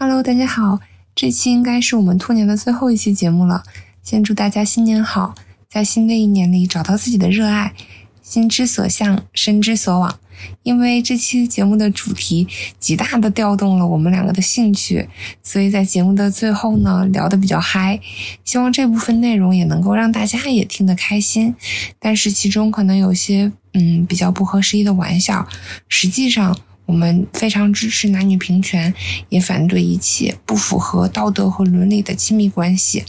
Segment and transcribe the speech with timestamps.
[0.00, 0.78] Hello，大家好，
[1.12, 3.64] 这期应该是我们兔年的最后一期节目了。
[4.00, 5.34] 先祝大家新年好，
[5.68, 7.74] 在新的一年里找到自己的热爱，
[8.22, 10.20] 心之所向，身之所往。
[10.62, 12.46] 因为这期节目的主题
[12.78, 15.08] 极大的调动了我们两个的兴趣，
[15.42, 17.98] 所以在节目的最后呢，聊得比较嗨。
[18.44, 21.56] 希望这部分内容也能够让大家也听得开心，
[21.98, 25.48] 但是其中可能有些嗯比较不合时宜的玩笑，
[25.88, 26.56] 实际上。
[26.88, 28.94] 我们非常支持男女平权，
[29.28, 33.04] 也反对一切不符合道德和伦理的亲密关系，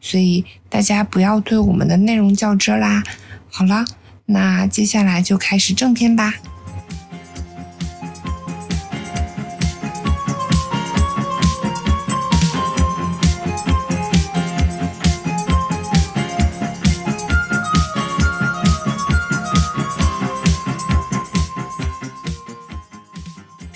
[0.00, 3.02] 所以大家不要对我们的内容较真啦。
[3.50, 3.84] 好了，
[4.26, 6.34] 那接下来就开始正片吧。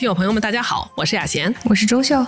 [0.09, 2.27] 友朋友们，大家好，我是雅贤，我是周秀。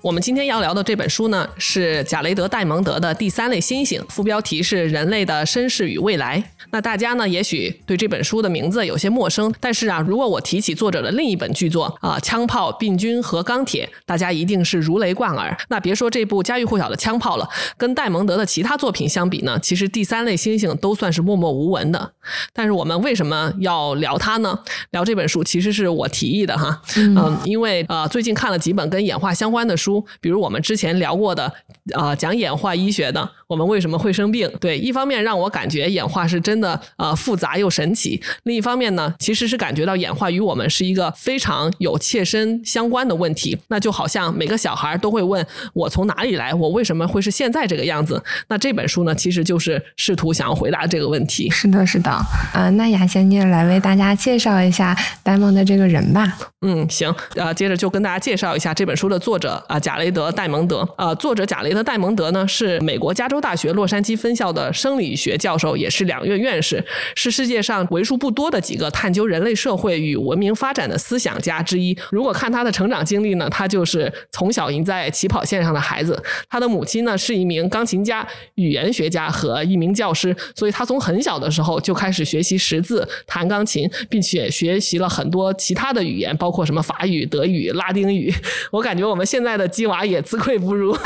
[0.00, 6.40] 我们今天要聊的这本书呢，是贾雷德·戴蒙德的《第三类猩猩》，副标题是《人类的身世与未来》。
[6.70, 15.56] 那大家呢，也许对这本书的名字有些陌生，但是啊，如果我提起作者的另一本巨作啊，《枪炮、病菌和钢铁》，大家一定是如雷贯耳。
[15.70, 22.12] 那别说这部家喻户晓的《枪炮》了，跟戴蒙德的其他作品相比呢，其实《第三类星星》都算是默默无闻的。
[22.52, 24.60] 但是我们为什么要聊它呢？
[24.90, 26.80] 聊这本书其实是我提议的哈。
[27.16, 31.52] 嗯，因为呃，最近看了几本跟演化相关的书，比如我们之前聊过的
[31.94, 34.50] 啊，讲演化医学的，我们为什么会生病？
[34.60, 43.56] 对，一方面让我感觉演化是真的呃复杂又神奇，另一方面呢，其实是感觉到演化与我们是一个非常有切身相关的问题。
[43.68, 48.22] 那就好像每个小孩都会问我从哪里来，我为什么会是现在这个样子？
[48.48, 51.48] 那这本书呢，其实就是试图想要回答这个问题。
[51.50, 52.10] 是的，是的，
[52.54, 56.36] 呃，那雅贤你也来为大家介绍一下呆萌的这个人吧。
[56.62, 56.87] 嗯。
[56.88, 60.88] 行，呃，接着就跟大家介绍一下这本书的作者啊，贾雷德·戴蒙德。
[60.96, 71.96] 呃，作者贾雷德·戴蒙德呢，是美国加州大学洛杉矶分校的生理学教授，也是两院院士，是世界上为数不多的几个探究人类社会与文明发展的思想家之一。
[72.10, 76.20] 如果看他的成长经历呢，他就是从小赢在起跑线上的孩子。
[76.48, 86.77] 他的母亲呢是一名钢琴家、语言学家和一名教师，所以他从很小的时候就开始学习识字、弹钢琴，并且学习了很多其他的语言，包括什么。
[86.82, 88.32] 法语、德语、拉丁语，
[88.70, 90.96] 我感觉我们现在的鸡娃也自愧不如。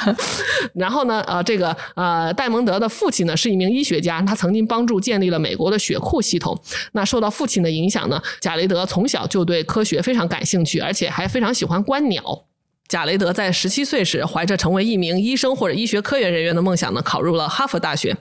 [0.74, 6.58] 然后呢，呃，这个呃，戴蒙德的父亲呢是一名医学家，他曾经帮助建立了美国的血库系统。
[6.92, 12.44] 那受到父亲的影响呢，贾雷德从小就对科学非常感兴趣，而且还非常喜欢观鸟。
[12.88, 18.16] 贾雷德在十七岁时，怀着成为一名医生或者医学科研人员的梦想呢，考入了哈佛大学。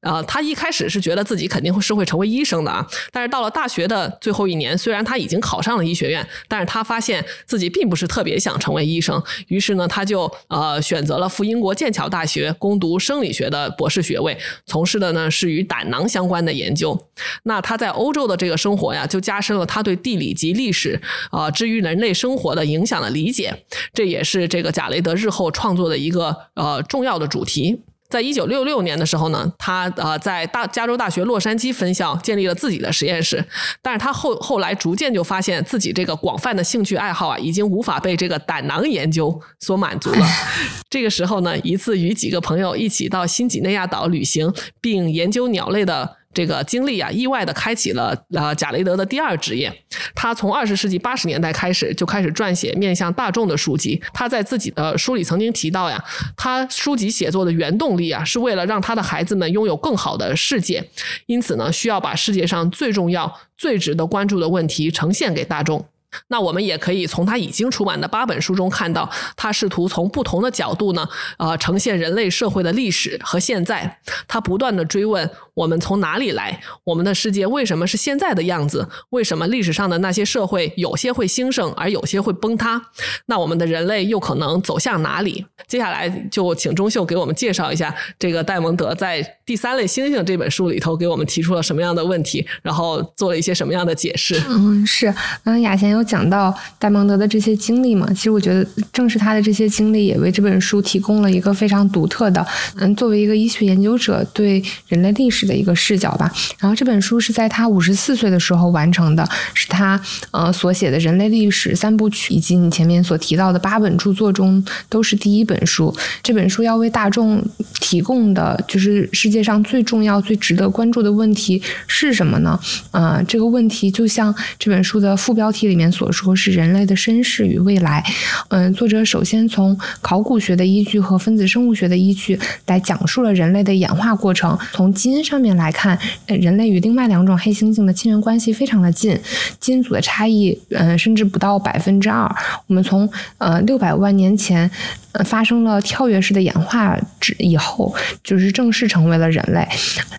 [0.00, 9.22] 呃，他一开始是觉得自己肯定会是会成为医生的啊，但是到了大学的最后一年，虽然他已经考上了医学院，但是他发现自己并不是特别想成为医生。
[9.48, 16.98] 于是呢，他就呃选择了赴英国剑桥大学攻读生理学的博士学位，从事的呢是与胆囊相关的研究。
[17.44, 21.00] 那他在欧洲的这个生活呀，就加深了他对地理及历史
[21.30, 23.54] 啊，至于人类生活的影响的理解。
[23.92, 27.82] 这也是这个贾雷德日后创作的一个呃重要的主题。
[28.08, 33.46] 在一九六六年的时候呢，他呃在大加州大学洛杉矶分校建立了自己的实验室。
[33.80, 40.26] 但是他后后来逐渐就发现自己这个广泛的兴趣爱好啊，已经无法被这个胆囊研究所满足了。
[40.90, 46.16] 这个时候呢，一次与几个朋友一起到新几内亚岛旅行，并研究鸟类的。
[46.32, 49.72] 这个经历啊，意外的开启了呃贾雷德的第二职业。
[50.14, 54.00] 他从二十世纪八十年代开始就开始撰写面向大众的书籍。
[54.12, 56.02] 他在自己的书里曾经提到呀，
[56.36, 60.88] 他书籍写作的原动力啊，是为了让他的孩子们拥有更好的世界。
[61.26, 65.86] 因此呢，需要把世界上最重要、最值得关注的问题呈现给大众。
[66.26, 71.08] 那我们也可以从他已经出版的八本书中看到，他试图从不同的角度呢，
[71.38, 74.00] 呃，呈现人类社会的历史和现在。
[74.26, 78.88] 他不断的追问我们从哪里来，我们的世界为什么是现在的样子？
[79.10, 82.80] 为什么历史上的那些社会有些会兴盛，而有些会崩塌？
[83.26, 85.44] 那我们的人类又可能走向哪里？
[85.68, 94.42] 接下来就请钟秀给我们介绍一下这个戴蒙德在《第三类猩猩》这本书里头给我们提出了什么样的问题，然后做了一些什么样的解释。
[94.48, 95.14] 嗯，是，
[95.44, 96.00] 嗯，雅贤有。
[96.10, 102.44] 讲到戴蒙德的这些经历嘛，其实我觉得正是他的这些经历，也为这本书提供了一个非常独特的，
[102.78, 106.32] 嗯，作为一个医学研究者对人类历史的一个视角吧。
[106.60, 110.00] 然后这本书是在他五十四岁的时候完成的，是他
[110.30, 115.92] 呃所写的人类历史三部曲，以及你前面所提到的八本著作中都是第一本书。
[116.22, 117.44] 这本书要为大众
[117.80, 122.58] 提供的就是世界上最重要、最值得关注的问题是什么呢？
[122.92, 128.04] 呃，这个问题就像这本书的副标题里面所说，是人类的身世与未来。
[128.48, 134.56] 嗯，作者首先从考古学的依据和分子生物学的依据来讲述了人类的演化过程。
[134.72, 135.96] 从基因上面来看，
[136.26, 139.16] 人类与另外两种黑猩猩的亲缘关系非常的近，
[139.60, 142.28] 基因组的差异，嗯，甚至不到百分之二。
[142.66, 144.68] 我们从呃六百万年前。
[145.12, 147.92] 呃，发生了跳跃式的演化之以后，
[148.22, 149.66] 就是正式成为了人类。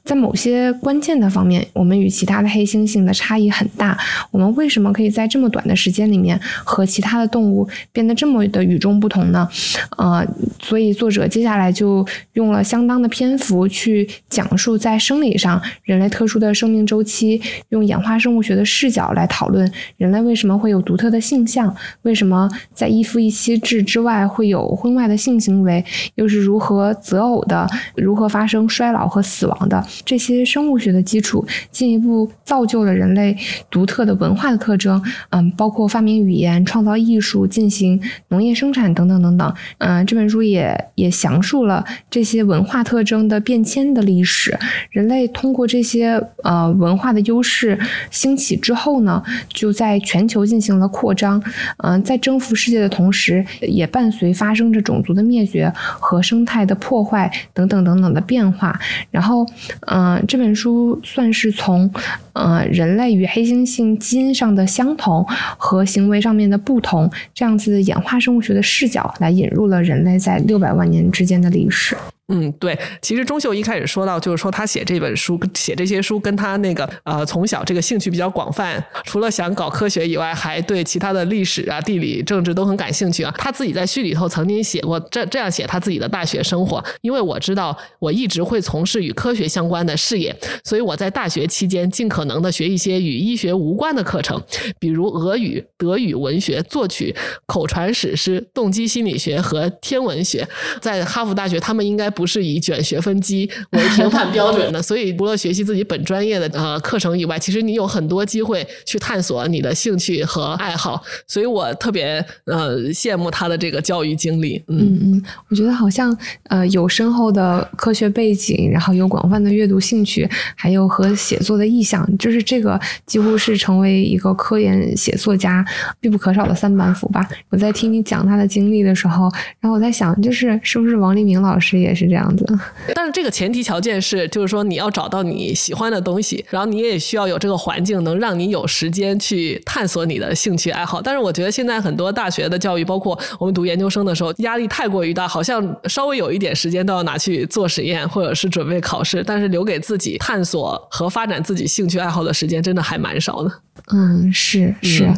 [0.04, 3.98] 在某些关键的方面，我们与其他的黑猩猩的差异很大。
[4.32, 9.48] 我们为什么可以在这么短的时间里面和其他的动物变得这么的与众不同呢？
[9.96, 10.28] 呃，
[10.62, 24.62] 所以作者接下来就用了相当的篇幅去讲述在生理上人类特殊的生命周期，用演化生物学的视角来讨论人类为什么会有独特的性向，为什么在一夫一妻制之外会有。
[24.62, 25.84] 婚外的性行为
[26.16, 27.68] 又是如何择偶的？
[27.96, 29.84] 如何发生衰老和死亡的？
[30.06, 33.36] 这些生物学的基础进一步造就了人类
[33.70, 35.04] 独特的文化的特征。
[35.32, 39.54] 嗯，包括发明语言、创造艺术、进行农业生产等等等等。
[39.80, 44.58] 嗯，这本书也也详述了这些文化特征的变迁的历史。
[44.92, 47.78] 人类通过这些呃文化的优势
[48.10, 51.44] 兴起之后呢，就在全球进行了扩张。
[51.80, 54.72] 嗯，在征服世界的同时，也伴随发生。
[54.72, 58.80] 着种族的灭绝和生态的破坏等等等等的变化，
[59.10, 59.46] 然后，
[59.88, 61.92] 嗯，这本书算是从，
[62.34, 65.26] 呃，人类与黑猩猩基因上的相同
[65.58, 71.98] 和行为上面的不同这样子演化生物学的视角来引入了人类在六百万年之间的历史。
[72.34, 83.34] 嗯，对，其实钟秀一开始说到，就是说他写这本书、写这些书，跟他那个呃从小这个兴趣比较广泛，除了想搞科学以外，还对其他的历史啊、地理、政治都很感兴趣啊。
[83.38, 90.34] 他自己在序里头曾经写过这这样写他自己的大学生活，因为我知道我一直会从事与科学相关的事业，
[90.64, 94.42] 所以我在大学期间尽可能的学一些与医学无关的课程，
[94.80, 97.14] 比如俄语、德语文学、作曲、
[97.46, 100.48] 口传史诗、动机心理学和天文学。
[100.80, 102.21] 在哈佛大学，他们应该不。
[102.22, 114.64] 不是以卷学分机为评判标准的， 所以除了学习自己本专业的呃课程以外，其实你有很多机会去探索你的兴趣和爱好，所以我特别呃羡慕他的这个教育经历。
[114.68, 116.16] 嗯嗯，我觉得好像
[116.50, 125.66] 呃有深厚的科学背景，然后有广泛的阅读兴趣，还有和写作的意向，就是这个几乎是成为一个科研写作家
[126.00, 127.28] 必不可少的三板斧吧。
[127.50, 129.28] 我在听你讲他的经历的时候，
[129.60, 132.11] 然后我在想，就是是不是王立明老师也是。
[132.12, 132.46] 这样子，
[132.94, 141.02] 但是这个前提条件是，就是说你要找到你喜欢的东西，然后你也需要有这个环境，能让你有时间去探索你的兴趣爱好。
[141.02, 153.52] 但是我觉得现在很多大学的教育，包括我们读研究生的时候，压力太过于大，好像稍微有一点时间都要拿去做实验或者是准备考试，但是留给自己探索和发展自己兴趣爱好的时间，真的还蛮少的。
[153.94, 155.10] 嗯，是是，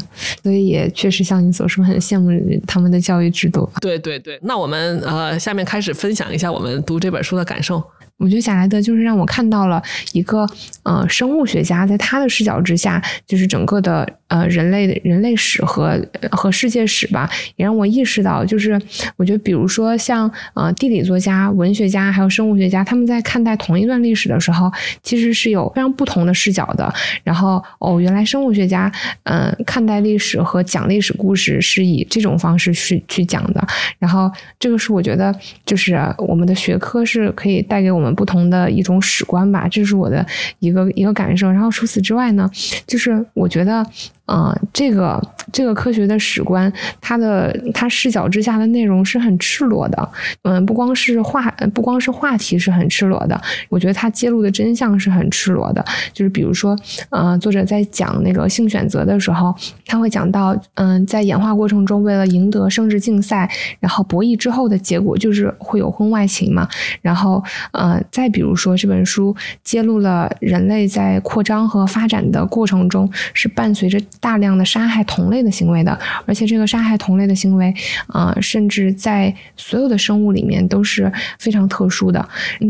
[0.42, 2.30] 所以也确实像你所说，很羡慕
[2.66, 3.70] 他们的教育制度。
[3.82, 7.84] 对对对，那我们呃，下面开始分享一下我们读这本书的感受。
[8.18, 9.82] 我觉得贾莱德就是让我看到了
[10.14, 10.48] 一个
[10.84, 16.00] 呃生物学家在他的视角之下，就是整个的呃人类人类史和
[16.32, 18.80] 和世界史吧，也让我意识到，就是
[19.18, 24.72] 我觉得比如说像呃地理作家、文学家还有生物学家，他们在看待同一段历史的时候，
[25.02, 26.94] 其实是有非常不同的视角的。
[27.24, 28.90] 然后哦，原来生物学家
[29.24, 33.68] 嗯看待历史和讲历史故事是以这种方式去去讲的。
[33.98, 38.03] 然后这个是我觉得就是我们的学科是可以带给我。
[38.04, 40.26] 我们不同的一种史观吧，这是我的
[40.60, 41.50] 一个一个感受。
[41.50, 42.50] 然后除此之外呢，
[42.86, 43.86] 就是我觉得。
[44.26, 50.10] 啊，这个这个科学的史观，它的它视角之下的内容是很赤裸的。
[50.44, 55.84] 嗯，不光是话，不光是话题是很赤裸的，我觉得它揭露的真相是很赤裸的。
[56.14, 56.78] 就是比如说，
[57.10, 59.54] 呃，作者在讲那个性选择的时候，
[59.86, 63.52] 他会讲到，嗯，在演化过程中，为了赢得生殖竞赛，
[63.82, 66.66] 然后博弈之后的结果就是会有婚外情嘛。
[67.02, 74.00] 然后，呃，再比如说这本书揭露了人类在扩张和发展的过程中是伴随着。
[74.24, 77.74] 大量的杀害同类的行为的，而且这个杀害同类的行为，
[78.08, 82.26] 啊，甚至在所有的生物里面都是非常特殊的。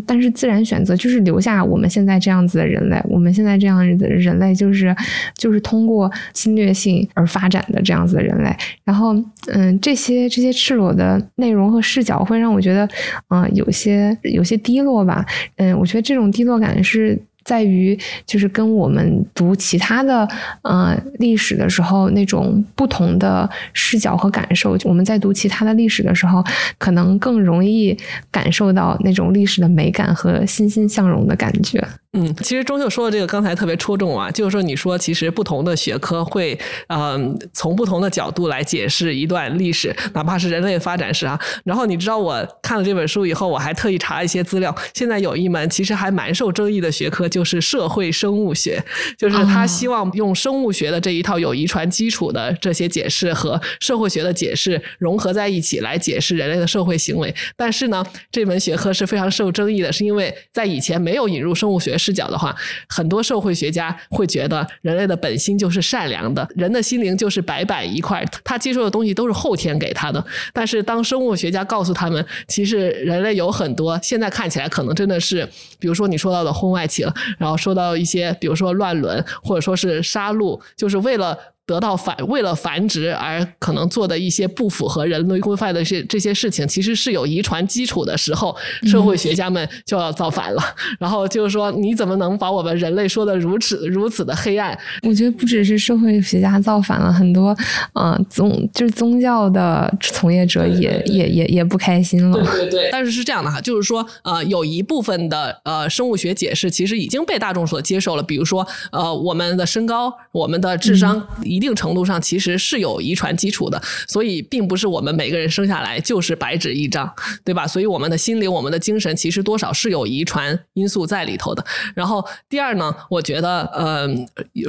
[0.08, 4.96] 但是自然选择就是留下我们现在这样子的人类，我们现在这样的人类就是
[5.38, 8.52] 就是通过侵略性而发展的这样子的人类。
[8.84, 9.14] 然后，
[9.52, 12.90] 嗯，这些这些赤裸的内容和视角会让我觉得，
[13.30, 15.24] 嗯，有些有些低落吧。
[15.58, 17.22] 嗯，我觉得这种低落感是。
[17.44, 20.28] 在于就是跟我们读其他的
[20.62, 24.78] 呃历史的时候那种不同的视角和感受。
[24.84, 26.44] 我们在读其他的历史的时候，
[26.78, 27.98] 可能更容易
[28.32, 31.86] 感受到那种历史的美感和欣欣向荣的感觉。
[32.16, 36.56] 嗯，其实钟秀说的这个刚才特别戳中啊，就是说你说其实不同的学科会，
[36.86, 41.40] 嗯，从不同的角度来解释一段历史，哪怕是人类发展史啊。
[41.64, 44.76] 然后你知道我看了这本书以后，我还特意查了一些资料。
[44.94, 48.80] 现在有一门其实还蛮受争议的学科，就是社会生物学，
[49.18, 57.34] 就是他希望用生物学的这一套有遗传基础的这些解释和社会学的解释融合在一起来解释人类的社会行为。
[57.56, 61.98] 但是呢，这门学科是非常受争议的，是因为在以前没有引入生物学。
[62.04, 62.54] 视角的话，
[62.90, 70.24] 很多社会学家会觉得人类的本心就是善良的，人的心灵就是白板一块，他接受的东西都是后天给他的。
[70.52, 75.48] 但是当生物学家告诉他们，其实人类有很多现在看起来可能真的是，
[75.80, 81.38] 比如说你说到的婚外情，然后说到一些，比如说乱伦，或者说是杀戮，就是为了。
[81.66, 88.54] 得到繁为了繁殖而可能做的一些不符合人类规范的这这些事情，其实是有遗传基础的时候，
[88.84, 90.62] 社会学家们就要造反了。
[91.00, 94.78] 然后就是说，你怎么能把我们人类说的如此如此的黑暗？
[95.04, 97.56] 我觉得不只是社会学家造反了，很多
[97.94, 102.38] 呃宗就是宗教的从业者也也也也不开心了。
[102.44, 102.90] 对对对。
[102.92, 111.26] 但是是这样的哈，就是说呃有一部分的呃生物学解释其实已经被大众所接受了，比如说呃我们的身高，我们的智商。
[111.54, 117.12] 一定程度上其实是有遗传基础的，所以并不是我们每个人生下来就是白纸一张，
[117.44, 117.68] 对吧？
[117.68, 121.64] 所以我们的心灵、我们的精神其实多少是有遗传因素在里头的。
[121.94, 124.08] 然后第二呢，我觉得，呃，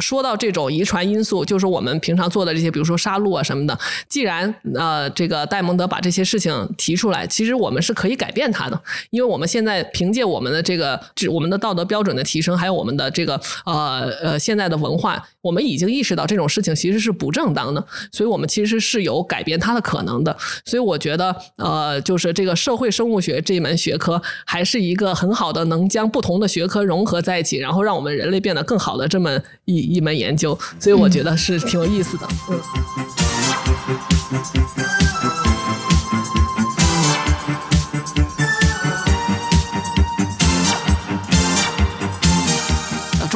[0.01, 3.79] 说到这种遗传因素，就是我们平常做的这些，比如说杀戮啊什么的。
[4.09, 16.75] 既然呃，这个戴蒙德把这些事情提出来，其实我们是可以改变它的，因为我们现在凭借我们的这个，这我们的道德标准的提升，还有我们的这个呃呃现在的文化，我们已经意识到这种事情。
[16.75, 20.37] 其实是不正当的，所以我们其实是有改变它的可能的。
[20.65, 30.59] 所以我觉得，呃，就是这个社会生物学这一门学科，还是一个很好的能将不同的学科融合在一起，然后让我们人类变得更好的这么一一门研究。
[30.81, 32.27] 所以我觉得是挺有意思的。
[32.51, 32.61] 嗯。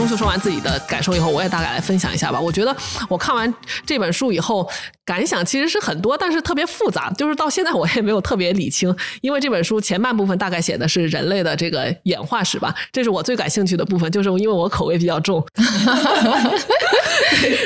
[0.08, 2.40] 秀说完自己的感受以后，我也大概来分享一下吧。
[2.40, 2.74] 我觉得
[3.08, 3.52] 我看完
[3.84, 4.68] 这本书以后。
[5.08, 8.94] 感想其实是很多，但是特别复杂，就是到现在我也没有特别理清。
[9.22, 15.42] 因为这本书前半部分大概写的是人类的这个演化史吧，这是我最感兴趣的部分，就是因为我口味比较重。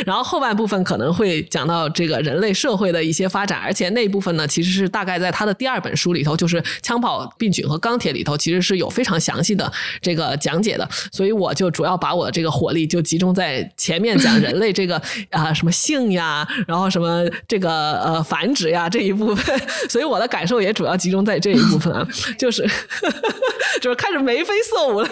[0.06, 10.88] 然后后半部分可能会讲到这个人类社会的一些发展，而且那一部分呢，其实是大概在他的第二本书里头，就是《枪炮、病菌和钢铁》里头，其实是有非常详细的这个讲解的。
[11.11, 17.28] 所以我就主要把我的这个火力就集中在前面讲人类这个啊什么性呀，然后什么。
[17.49, 17.71] 这个
[18.01, 22.07] 呃繁殖呀这一部分，所以我的感受也主要集中在这一部分啊，
[22.39, 22.62] 就是
[23.81, 25.09] 就是开始眉飞色舞了。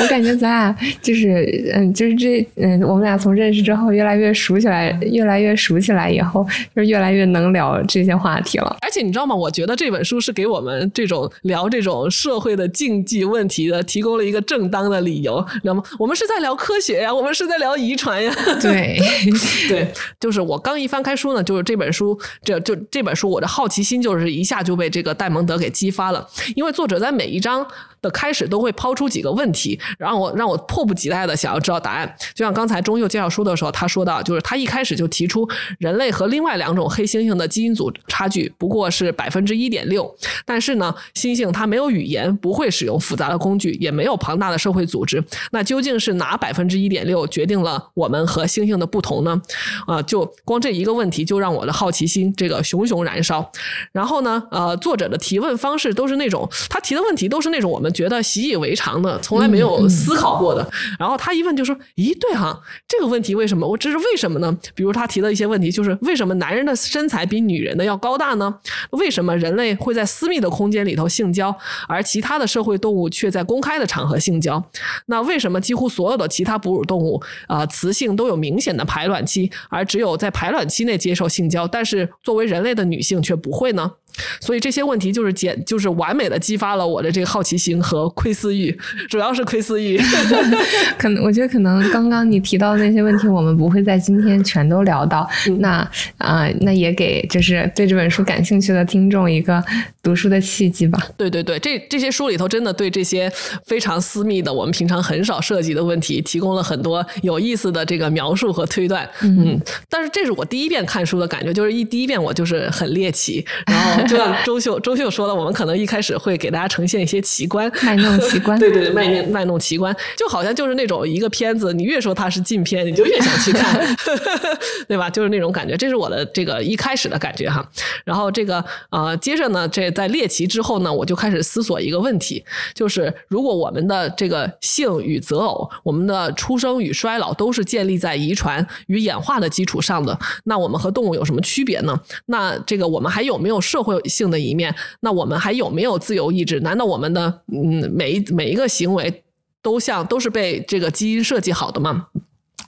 [0.00, 8.76] 我感觉咱俩就是嗯，就是这嗯，我们俩从认识之后越来越熟起来，越来越熟起来以后，就是越来越能聊这些话题了。
[8.80, 9.34] 而且你知道吗？
[9.34, 15.82] 我觉得这本书是给我们这种聊这种社会的禁忌问题的提供了一个正当的理由，知道吗？
[15.98, 18.34] 我们是在聊科学呀，我们是在聊遗传呀。
[18.60, 18.98] 对
[19.68, 19.86] 对，
[20.18, 20.71] 就是我刚。
[20.72, 26.26] 刚一翻开书呢，就是这本书，这就这本书，我的好奇心就是一下就被这个戴蒙德给激发了，
[26.56, 27.66] 因为作者在每一章。
[28.02, 32.14] 的开始都会抛出几个问题，然后我让我迫不及待的想要知道答案。
[32.34, 40.12] 就像刚才钟佑介绍书的时候，他说到，就是他一开始就提出人类和另外两种黑猩猩的基因组差距不过是百分之一点六，
[40.44, 45.22] 但是呢，猩猩它没有语言，不会使用复杂的工具，也没有庞大的社会组织。
[45.52, 49.40] 那究竟是哪百分之一点六决定了我们和猩猩的不同呢？
[49.86, 53.48] 啊，就光这一个问题就让我的好奇心这个熊熊燃烧。
[53.92, 57.91] 然后呢，呃，作者的提问方式都是那种他提的问题都是那种我们。
[57.92, 60.68] 觉得习以为常的，从来没有思考过的。
[60.98, 62.58] 然后他一问就说：“咦，对哈，
[62.88, 63.66] 这个问题为什么？
[63.66, 64.56] 我这是为什么呢？
[64.74, 68.54] 比如他提的一些问题，就是为什么男人的身材比女人的要高大呢？
[68.90, 71.54] 为什么人类会在私密的空间里头性交，
[71.88, 74.62] 而其他的社会动物却在公开的场合性交？
[75.06, 83.92] 那为什么几乎所有的其他哺乳动物啊，雌性都有明显的排卵期，而只有在排卵期内接受性交，但是作为人类的女性却不会呢？”
[84.40, 88.76] 所以这些问题就是简，就是完美的激发了我的这个好奇心和窥私欲，
[89.08, 90.00] 主要是窥私欲。
[90.98, 95.28] 可能我觉得可能刚刚你提到的那些问题，我们不会在今天全都聊到。
[95.58, 95.88] 那
[96.18, 99.62] 啊，那也给就是对这本书感兴趣的听众一个
[100.02, 100.98] 读书的契机吧。
[101.16, 103.30] 对对对，这这些书里头真的对这些
[103.64, 109.08] 非常私密的、我们平常很少涉及的问题，提供了很多有意思的这个描述和推断。
[109.22, 123.96] 嗯，但是这是我第一遍看书的感觉，就是一第一遍我就是很猎奇，然后就像周秀周秀说的，我们可能一开始会给大家呈现一些奇观，卖弄奇观， 对对对，卖弄卖弄奇观，就好像就是那种一个片子，你越说它是禁片，你就越想去看，
[124.88, 125.08] 对吧？
[125.10, 127.66] 就是那种感觉，这是我的这个一开始的感觉哈。
[128.04, 132.44] 然后这个呃，接着呢，这在猎奇之后呢，我就开始思索一个问题，
[132.74, 141.98] 就是如果我们的这个性与择偶，我们的出生与衰老都是建立在遗传与演化的基础上的，那我们和动物有什么区别呢？
[142.26, 144.74] 那这个我们还有没有社会性的一面？
[145.00, 146.60] 那我们还有没有自由意志？
[146.60, 149.22] 难道我们的嗯每一每一个行为
[149.60, 152.06] 都像都是被这个基因设计好的吗？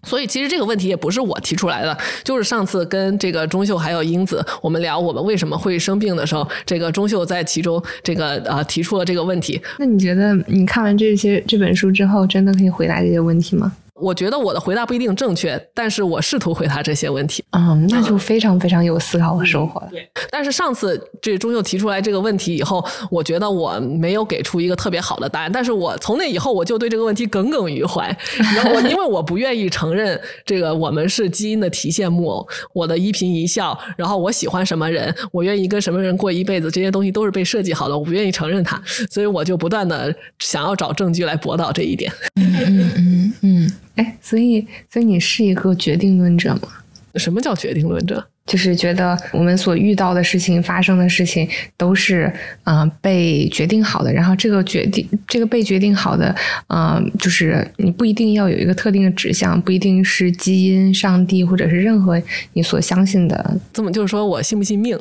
[0.02, 9.58] 所以其实这个问题也不是我提出来的，就是上次跟这个钟秀还有英子我们聊我们为什么会生病的时候，这个钟秀在其中这个呃提出了这个问题。
[9.78, 13.74] 那你觉得你看完这些这本书之后，真的可以回答这些问题吗？
[13.94, 17.44] 我觉得我的回答不一定正确，但是我试图回答这些问题。
[17.52, 19.88] 嗯，那就非常非常有思考和收获了。
[19.90, 25.52] 对，但是上次这钟秀提出来这个问题以后，我觉得我没有给出一个特别好的答案。
[25.52, 28.04] 但是我从那以后，我就对这个问题耿耿于怀。
[28.56, 42.12] 然后我因为我不愿意承认这个我们是基因的提线木偶，我的一颦一笑，然后我喜欢什么人，我愿意跟什么人过一辈子，这些东西都是被设计好的，我不愿意承认它，所以我就不断的想要找证据来驳倒这一点。
[42.34, 43.72] 嗯嗯嗯。
[43.96, 46.68] 哎，所以，所以你是一个决定论者吗？
[47.16, 48.24] 什么叫决定论者？
[48.44, 51.48] 就是觉得我们所遇到的事情、发生的事情
[51.78, 52.30] 都是
[52.64, 56.34] 嗯被决定好的，然后这个决定，这个被决定好的，
[56.68, 62.20] 嗯，就是你不一定要有一个特定的指向，不一定是基因、上帝，或者是任何
[62.52, 63.58] 你所相信的。
[63.72, 64.98] 这么就是说我信不信命？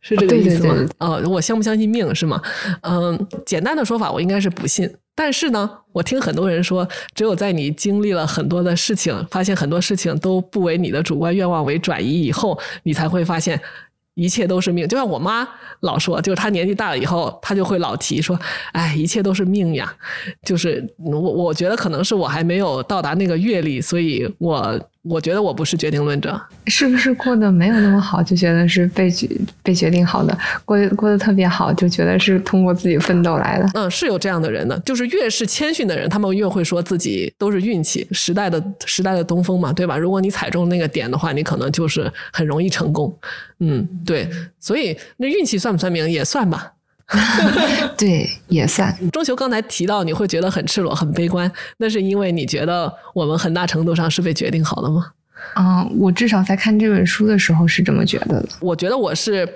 [0.00, 0.86] 是这个意思吗？
[0.98, 2.40] 呃，我相不相信命是吗？
[2.82, 4.88] 嗯，简单的说法，我应该是不信。
[5.18, 13.60] 但是呢，我听很多人说，只有在你经历了很多的事情，发现很多事情都不为你的主观愿望为转移以后，你才会发现
[14.14, 14.86] 一切都是命。
[14.86, 15.48] 就像我妈
[15.80, 18.38] 老说，就是她年纪大了以后，她就会老提说
[18.70, 19.92] ：“哎，一切都是命呀。”
[20.46, 24.80] 就是我，我觉得可能是我还没有到达那个阅历，所以我。
[25.08, 29.28] 我觉得我不是决定论者，是不是过得没有那么好就觉得是被决
[29.62, 30.36] 被决定好的？
[30.64, 33.70] 过得过得特别好就觉得是通过自己奋斗来的？
[33.74, 39.96] 嗯，是有这样的人的，就是越是谦逊的人，他们越会说自己都是运气，时代的时代的东风嘛，对吧？
[39.96, 43.16] 如果你踩中那个点的话，你可能就是很容易成功。
[43.60, 44.28] 嗯，对，
[44.60, 46.08] 所以那运气算不算命？
[46.10, 46.72] 也算吧。
[47.96, 48.94] 对，也算。
[49.10, 55.06] 钟球刚才提到你会觉得很赤裸、很悲观，那是因为你觉得我们很大程度上是被决定好的吗？
[55.56, 58.48] 嗯，我至少在看这本书的时候是这么觉得的。
[58.60, 59.48] 我觉得我是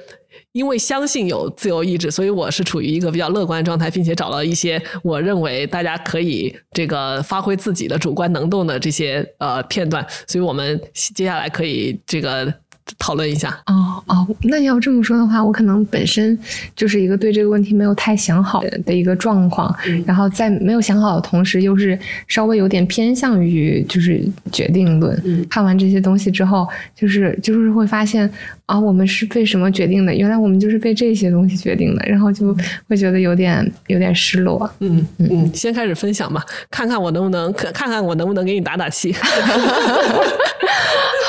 [0.52, 10.06] 因为相信有自由意志，所以我是处于一个比较乐观的状态，并且找到一些我认为大家可以这个发挥自己的主观能动的这些呃片段。
[10.26, 10.80] 所以我们
[11.14, 12.54] 接下来可以这个。
[12.98, 16.38] 讨论一下哦哦，那要这么说的话，我可能本身
[16.74, 25.46] 就是一个对这个问题没有太想好的一个状况，然后在没有想好的同时，又是稍微有点偏向于就是决定论。
[25.48, 28.30] 看完这些东西之后，就是就是会发现
[28.66, 30.14] 啊，我们是被什么决定的？
[30.14, 32.54] 原来我们就是被这些东西决定的，然后就
[32.88, 34.68] 会觉得有点有点失落。
[34.80, 39.14] 嗯嗯，先开始分享吧，看看我能不能看看我能不能给你打打气。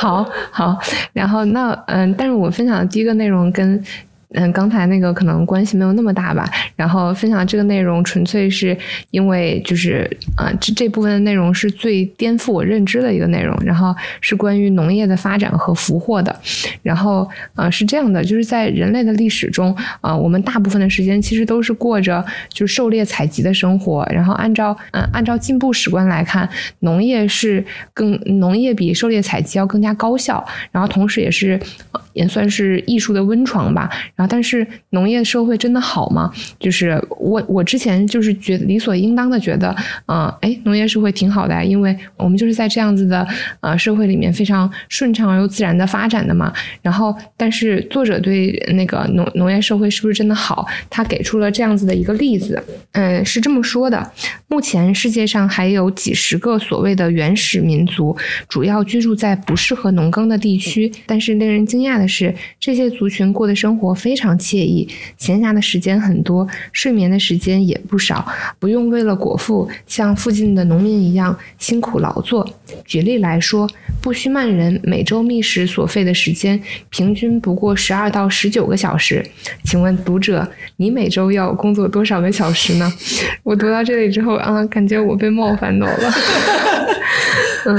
[0.01, 0.77] 好好，
[1.13, 3.83] 然后那嗯，但是我分享的第一个内容跟。
[4.33, 6.49] 嗯，刚才那个可能关系没有那么大吧。
[6.75, 8.77] 然后分享这个内容，纯粹是
[9.11, 13.57] 因为就是啊，这这部分的内容是最颠覆我认知的一个内容。
[13.63, 16.35] 然后是关于农业的发展和俘获的。
[16.81, 24.05] 然后呃，是这样的，就是在人类的历史中啊，我们大部分的时间其实都是过着就是狩猎采集的生活。
[24.11, 26.47] 然后按照嗯按照进步史观来看，
[26.79, 30.43] 农业是更农业比狩猎采集要更加高效。
[30.71, 31.59] 然后同时也是
[32.13, 33.89] 也算是艺术的温床吧。
[34.15, 36.31] 然后但是农业社会真的好吗？
[36.59, 39.75] 就是我我之前就是觉得理所应当的觉得，
[40.07, 43.27] 嗯，哎，农业社会挺好的，因为我们就是在这样子的
[43.61, 46.53] 呃社会里面非常顺畅而又自然的发展的嘛。
[46.81, 50.65] 然后，但是作者对那个农农业社会是不是真的好？
[50.89, 54.11] 他给出了这样子的一个例子，嗯，是这么说的：
[54.47, 58.15] 目前世界上还有几十个所谓的原始民族，
[58.47, 60.91] 主要居住在不适合农耕的地区。
[61.05, 64.85] 但是令人惊讶的的是，这些族群过的生活非常惬意，
[65.17, 68.27] 闲暇的时间很多，睡眠的时间也不少，
[68.59, 72.47] 不用为了果腹像附近的农民一样辛苦劳作。
[72.83, 73.69] 举例来说，
[74.01, 79.25] 布须曼人每周觅食所费的时间平均不过十二到十九个小时。
[79.63, 82.93] 请问读者，你每周要工作多少个小时呢？
[83.43, 86.13] 我读到这里之后啊，感觉我被冒犯到了。
[87.65, 87.77] 嗯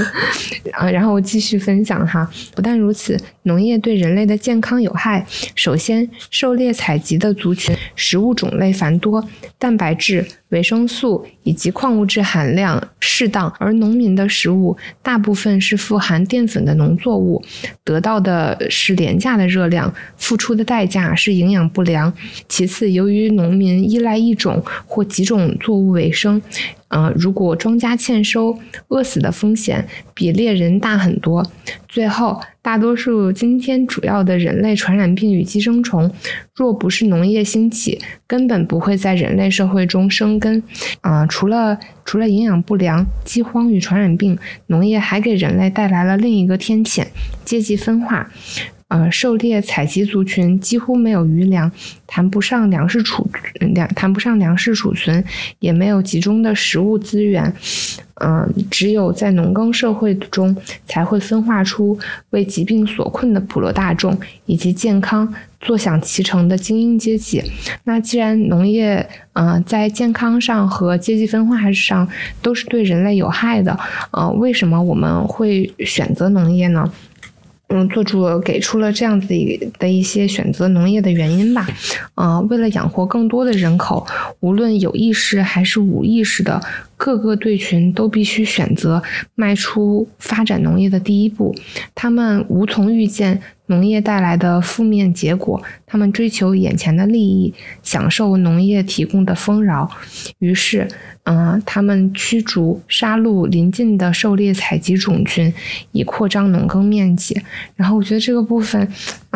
[0.73, 2.29] 啊，然后我继续分享哈。
[2.55, 5.27] 不但如此，农业对人类的健康有害。
[5.55, 9.27] 首先，狩猎采集的族群食物种类繁多，
[9.59, 17.43] 蛋白质、维生素以及矿物质含量适当，而农民的食物大部分是富含淀粉的农作物，
[17.83, 22.13] 得到的是廉价的热量，付出的代价是营养不良。
[22.49, 26.41] 其次，由于农民依赖一种或几种作物为生。
[26.89, 31.45] 呃，如果庄稼欠收，饿死的风险比猎人大很多。
[31.95, 36.11] 最后，大多数今天主要的人类传染病与寄生虫，
[36.53, 40.61] 若不是农业兴起，根本不会在人类社会中生根。
[41.03, 47.07] 啊，除了除了营养不良、饥荒与传染病，农业还给人类带来了另一个天谴——
[47.47, 48.29] 阶级分化。
[48.95, 51.69] 呃，狩猎采集族群几乎没有余粮，
[52.07, 53.29] 谈不上粮食储
[53.59, 55.25] 粮，谈不上粮食储存，
[55.59, 57.53] 也没有集中的食物资源。
[58.21, 61.99] 嗯，只有在农耕社会中，才会分化出
[62.31, 67.43] 为疾病所困的普罗大众，以及健康坐享其成的精英阶级。
[67.83, 72.09] 那既然农业，呃，在健康上和阶级分化上
[72.41, 73.77] 都是对人类有害的，
[74.13, 76.89] 呃，为什么我们会选择农业呢？
[77.77, 79.27] 嗯，作者给出了这样子
[79.81, 81.67] 的一些选择农业的原因吧。
[82.15, 84.07] 嗯，为了养活更多的人口，
[84.39, 86.63] 无论有意识还是无意识的，
[86.97, 89.03] 各个队群都必须选择
[89.35, 91.55] 迈出发展农业的第一步。
[91.95, 99.91] 他们无从预见农业带来的负面结果，他们追求眼前的利益，享受农业提供的丰饶。
[100.39, 100.89] 于是。
[101.27, 105.51] 嗯，他们驱逐、杀戮邻近的狩猎采集种群，
[105.93, 107.35] 以扩张农耕面积。
[107.77, 108.87] 然后我觉得这个部分，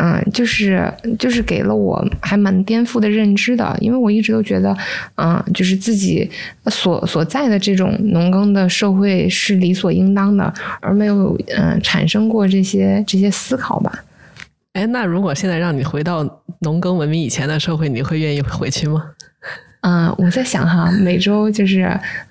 [0.01, 4.73] 嗯，就是就是给了我还蛮颠覆的认知的，因为我一直都觉得，
[5.15, 6.29] 嗯，就是自己
[6.67, 13.91] 所所在的这种农耕的社会是理所应当的，而没有嗯产生过这些这些思考吧。
[14.71, 16.23] 哎，那如果现在让你回到
[16.59, 19.03] 农耕文明以前的社会，你会愿意回去吗？
[19.81, 21.81] 嗯， 我在想哈，每周就是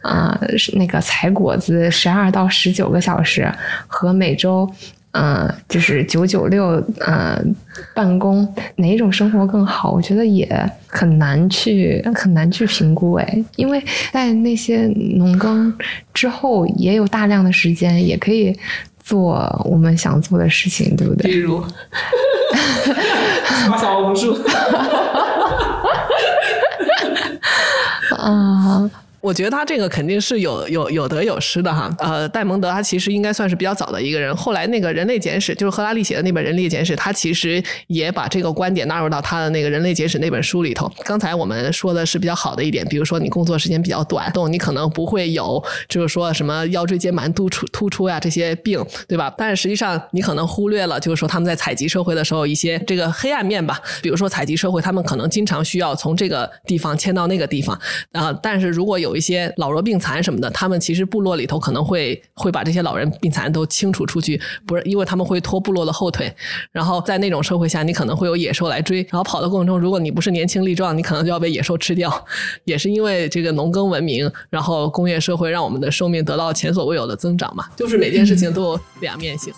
[0.03, 0.39] 啊，
[0.75, 3.53] 那个采果子十二到十九个小时，
[3.87, 4.71] 和每周
[5.13, 7.57] 嗯，就是九九六嗯
[7.95, 9.91] 办公，哪种生活更好？
[9.93, 10.47] 我觉得也
[10.87, 15.73] 很难去很难去评估哎，因为在那些农耕
[16.13, 18.55] 之后，也有大量的时间，也可以
[19.03, 21.31] 做我们想做的事情，对不对？
[21.31, 21.59] 比如，
[23.71, 24.37] 花小红书。
[28.17, 28.89] 啊。
[29.21, 40.91] 我觉得他这个肯定是有有有得有失的哈，呃，戴蒙德他其实应该算是比较早的一个人，后来那个人类简史就是赫拉利写的那本人类简史，他其实也把这个观点纳入到他的那个人类简史那本书里头。
[41.05, 49.33] 刚才我们说的是比较好的一点，比如说你工作时间比较短，动你可能不会有就是说什么腰椎间盘突出突出呀这些病，对吧？
[49.37, 57.79] 但是实际上你可能忽略了，就是说他们在采集社会的时候一些这个黑暗面吧，比如说采集社会他们可能经常需要从这个地方迁到那个地方
[58.13, 66.31] 啊，但是如果有有一些老弱病残什么的，他们其实部落里头可能会会把这些老人病残都清除出去，不是因为他们会拖部落的后腿。
[66.71, 72.13] 然后在那种社会下，你可能会有野兽来追，然后跑的过程中，如果你不是年轻力壮，你可能就要被野兽吃掉。
[72.65, 79.53] 也是因为这个农耕文明，然后工业社会让我们的寿命得到前所未有的增长嘛，就是每件事情都有两面性。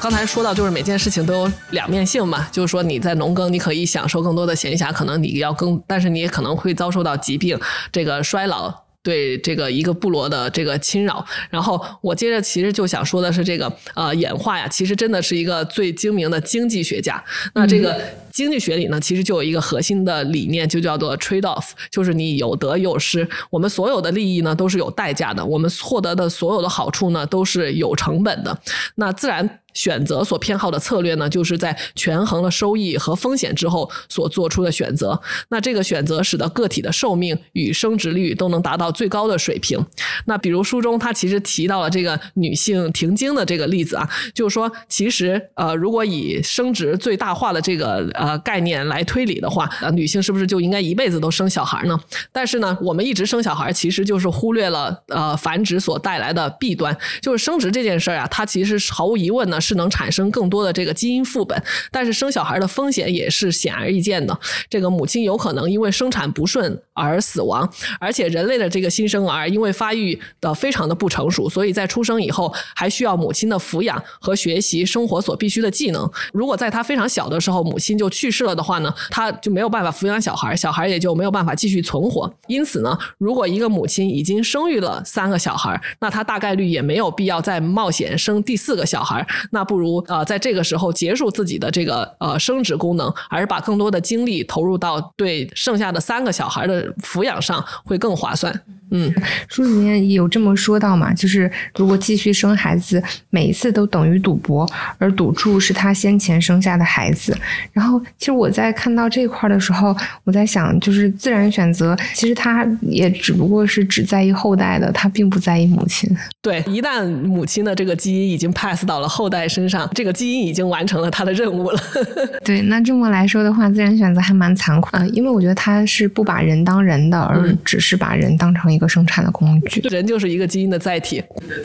[0.00, 7.58] 刚才说到，就是每件事情都有两面性嘛，就是说你在农耕，你可以享受更多的闲暇，可能你要更，但是你也可能会遭受到疾病、
[7.92, 11.22] 这个衰老对这个一个部落的这个侵扰。
[11.50, 17.22] 然后我接着其实就想说的是，这个呃演化呀，其实真的是一个最精明的经济学家。
[17.52, 18.00] 那这个。
[18.32, 23.28] 经济学里呢，其实就有一个核心的理念，就叫做 trade off，就是你有得有失。
[23.50, 28.56] 我们所有的利益呢，都是有代价的；我们获得的所有的好处呢，都是有成本的。
[28.94, 35.20] 那自然选择所偏好的策略呢，就是在权衡了收益和风险之后所做出的选择。
[35.48, 39.84] 那这个选择使得个体的寿命与生殖率都能达到最高的水平。
[40.26, 51.98] 那比如书中他其实提到了这个女性停经的这个例子啊，就是说，其实呃，如果以生殖最大化的这个呃概念来推理的话，呃，女性是不是就应该一辈子都生小孩呢？
[52.32, 67.68] 但是呢，我们一直生小孩，其实就是忽略了呃繁殖所带来的弊端，就是生殖这件事儿啊，它其实毫无疑问呢是能产生更多的这个基因副本，但是生小孩的风险也是显而易见的，这个母亲有可能因为生产不顺而死亡，
[67.98, 76.10] 而且人类的这个新生儿因为发育的非常的不成熟，所以在出生以后还需要母亲的抚养和学习生活所必须的技能。
[76.32, 82.32] 如果在他非常小的时候母亲就去世了的话呢，他就没有办法抚养小孩，小孩也就没有办法继续存活。
[82.46, 89.26] 因此呢，如果一个母亲已经生育了三个小孩，那她大概率也没有必要再冒险生第四个小孩。
[89.50, 98.60] 那不如呃在这个时候结束自己的这个呃生殖功能，而把更多的精力投入到对剩下的三个小孩的抚养上，会更划算。
[98.92, 99.12] 嗯，
[99.48, 107.36] 书里面有这么说到嘛，就是如果继续生孩子，每一次都等于赌博，而赌注是他先前生下的孩子。
[107.72, 116.10] 然后，其实我在看到这块的时候，我在想，就是自然选择，其实他也只不过是只在意后代的，他并不在意母亲。
[116.42, 121.80] 对，一旦母亲的这个基因已经 pass 到了后代身上，这个基因已经完成了他的任务了。
[122.44, 129.80] 对，那这么来说的话，自然选择还蛮残酷的，因为我觉得他是不把人当人的，而只是把人当成一个生产的工具。
[129.88, 131.22] 人就是一个基因的载体。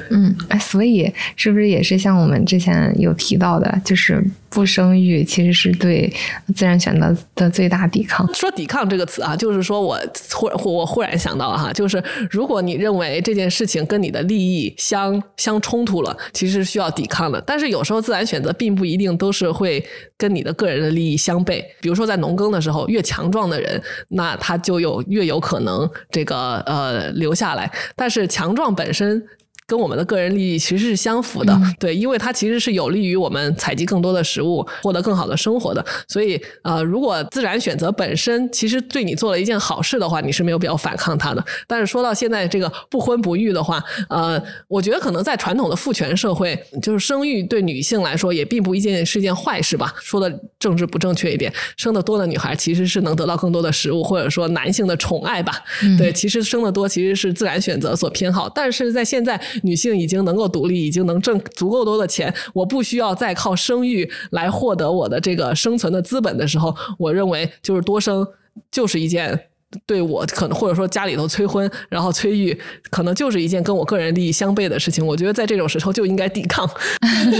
[0.09, 6.11] 嗯，哎，所以是不是也是像我们之前有提到的，就是不生育其实是对
[6.55, 8.27] 自然选择的最大抵抗？
[8.33, 17.41] 说抵抗这个词啊，就是说我忽我忽然想到了哈，就是如果你认为这件事情跟你的利益相相冲突了，其实是需要抵抗的。
[17.45, 19.85] 但是有时候自然选择并不一定都是会
[20.17, 21.63] 跟你的个人的利益相悖。
[21.81, 27.71] 比如说在农耕的时候，越强壮的人，那他就有越有可能这个呃留下来。
[27.95, 29.25] 但是强壮本身。
[29.67, 35.83] 跟我们的个人利益其实是相符的，对，因为它其实是有利于我们采集更多的食物，获得更好的生活的。
[36.07, 41.43] 所以，呃，如果自然选择本身其实对你做了一件好事的话，你是没有必要反抗它的。
[41.67, 49.91] 但是说到现在这个不婚不育的话，呃，我觉得可能在传统的父权社会，就是生育对女性来说也并不一件是件坏事吧。
[49.99, 55.53] 说的政治不正确一点，生的多的女孩其实是能得到更多的食物，或者说男性的宠爱吧。
[55.97, 59.41] 对，其实生的多其实是自然选择所偏好，但是在现在。
[59.63, 68.27] 女性已经能够独立，已经能挣足够多的钱，我不需要再靠生育来获得我的这个生存的资本的时候，我认为就是多生
[68.71, 69.39] 就是一件。
[69.85, 72.57] 对我可能或者说家里头催婚，然后催育，
[72.89, 75.05] 可能就是一件跟我个人利益相悖的事情。
[75.05, 76.69] 我觉得在这种时候就应该抵抗。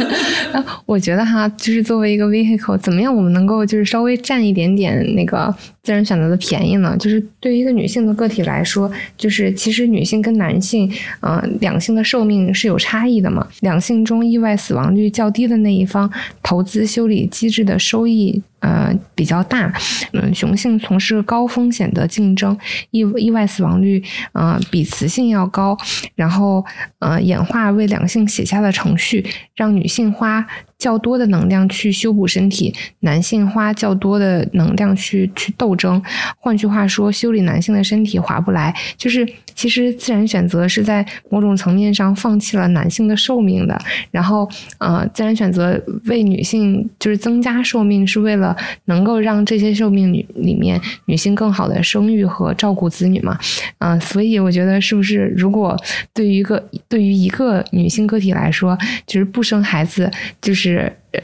[0.85, 6.97] 我觉得哈，就是作为一个 vehicle，怎么样我们能够就是稍微占一点点那个自然选择的便宜呢？
[6.97, 13.47] 就是对于一个女性的个体来说，就是其实女性跟男性，嗯，两性的寿命是有差异的嘛。
[13.61, 18.41] 两性中意外死亡率较低的那一方，投资修理机制的收益。
[18.61, 19.71] 呃，比较大，
[20.13, 22.57] 嗯，雄性从事高风险的竞争，
[22.89, 25.77] 意意外死亡率，呃，比雌性要高。
[26.15, 26.65] 然后，
[26.97, 29.23] 呃，演化为两性写下的程序，
[29.55, 30.43] 让女性花
[30.85, 35.99] 较多的能量去修补身体，男性花较多的能量去去斗争。
[36.37, 39.27] 换句话说，修理男性的身体划不来，就是。
[39.55, 43.79] 其实自然选择是在某种层面上放弃了男性的寿命的，
[44.11, 44.45] 然后
[44.79, 53.39] 呃，自然选择为女性就是增加寿命，是为了能够让这些寿命里里面女性更好的生育和照顾子女嘛，
[53.77, 55.73] 嗯，所以我觉得是不是如果
[56.13, 60.74] 对于一个对于一个女性个体来说，就是不生孩子就是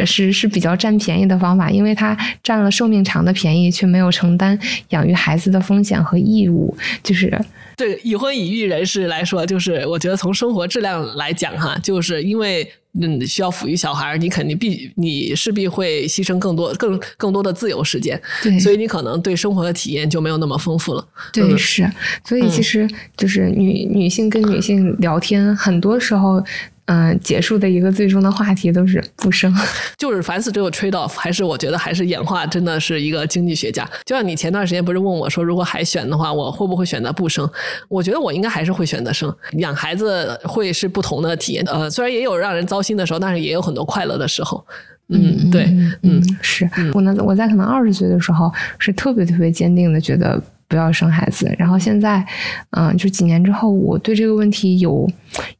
[0.05, 4.57] 是是比较占便宜的方法，因为它占了寿命长的便宜，却没有承担
[4.89, 7.39] 养育孩子的风险和义务，就是。
[7.77, 21.03] 对已婚已育人士来说，就是我觉得从生活质量来讲，哈，就是因为嗯需要抚育小孩，你肯定必你势必会牺牲更多、更更多的自由时间，对，所以你可能对生活的体验就没有那么丰富了。
[21.33, 21.89] 对，是，
[22.23, 22.87] 所以其实
[23.17, 26.43] 就是女女性跟女性聊天，很多时候。
[26.91, 29.53] 嗯，结束的一个最终的话题都是不生，
[29.97, 33.89] 就是凡事只有 trade off，还是我觉得还是演化真的是一个经济学家。
[34.05, 37.49] 就像你前段时间不是问我说，如果还选的话，我会不会选择不生？
[37.87, 39.33] 我觉得我应该还是会选择生。
[39.53, 44.61] 养孩子会是不同的体验，呃，虽然也有让人糟心的时候，但是也有很多快乐的时候。
[45.07, 45.63] 嗯，对，
[46.03, 50.41] 嗯，是我呢，我在可能二十岁的时候是特别特别坚定的觉得。
[50.71, 51.53] 不要生孩子。
[51.59, 52.25] 然后现在，
[52.69, 55.05] 嗯，就几年之后，我对这个问题有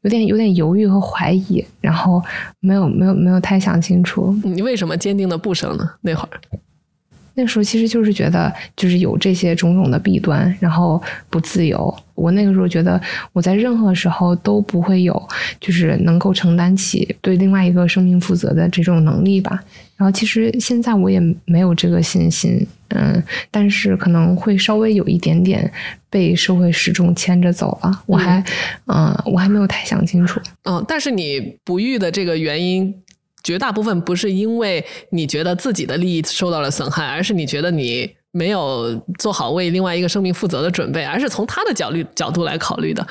[0.04, 2.24] 有点有点犹豫和怀疑，然后
[2.62, 4.34] 没有没有没有太想清楚。
[4.45, 5.91] 你为什么坚定的不生呢？
[6.00, 6.39] 那会儿？
[7.34, 11.94] 那时候其实就是觉得，就是有这些种种的弊端，然后不自由。
[12.13, 13.02] 我那个时候觉得，
[13.34, 19.63] 我在任何时候都不会有，就是能够承担起对另外一个生命负责的这种能力吧。
[19.96, 25.72] 然后其实现在我也没有这个信心，嗯，但是可能会稍微有一点点
[26.10, 28.04] 被社会时钟牵着走了。
[28.06, 28.44] 我还，
[28.88, 30.39] 嗯，我还没有太想清楚。
[30.63, 32.94] 嗯，但是你不育的这个原因。
[33.43, 38.15] 绝大部分不是因为你觉得自己的利益受到了损害，而是你觉得你。
[38.34, 43.06] 没有做好为另外一个生命负责的准备，而是从他的角度角度来考虑的。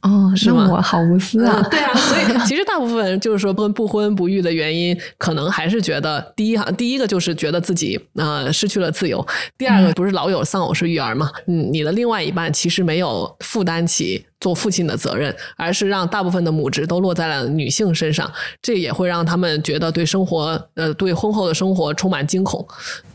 [0.00, 1.66] 哦，那我好无私啊！
[1.70, 9.18] 对啊，所以其实大部分人就是说不不婚不育的原因，可能还是觉得第一哈，第一个就是觉得自己呃失去了自由；
[9.56, 22.66] 第二个不是老有丧偶式育儿嘛，嗯，你的另外一半其实没有负担起做父亲的责任，而是让大部分的母职都落在了女性身上，这也会让他们觉得对生活呃对婚后的生活充满惊恐。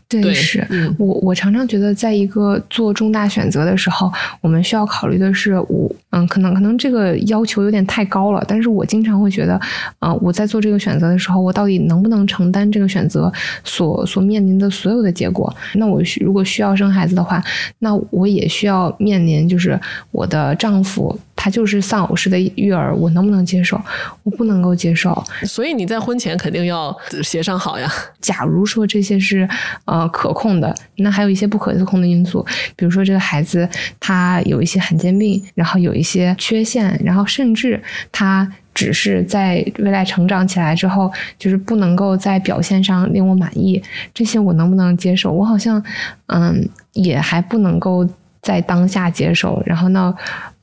[0.08, 0.66] 对，是
[0.98, 9.58] 我我常常觉得，在一个做重大选择的时候，我们需要考虑的是，我嗯，可能可能这个要求有点太高了，但是我经常会觉得，
[9.98, 13.32] 啊，我在做这个选择的时候，我到底能不能承担这个选择
[13.64, 15.50] 所所面临的所有的结果？
[15.76, 17.42] 那我需如果需要生孩子的话，
[17.78, 21.18] 那我也需要面临，就是我的丈夫。
[21.42, 23.80] 他就是丧偶式的育儿，我能不能接受？
[24.24, 25.24] 我不能够接受。
[25.44, 27.90] 所以你在婚前肯定要协商好呀。
[28.20, 29.48] 假如说这些是
[29.86, 32.44] 呃可控的，那还有一些不可控的因素，
[32.76, 33.66] 比如说这个孩子
[33.98, 45.32] 他有一些罕见病，然后有一些缺陷，然后甚至他只是在未来成长起来之后，就是不能够在表现上令我满意，这些我能不能接受？
[45.32, 45.82] 我好像
[46.26, 48.06] 嗯也还不能够
[48.42, 49.62] 在当下接受。
[49.64, 50.14] 然后呢，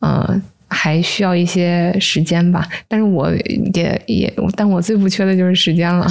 [0.01, 0.39] 呃。
[0.69, 3.31] 还需要一些时间吧，但是我
[3.73, 6.07] 也也，但我最不缺的就是时间了。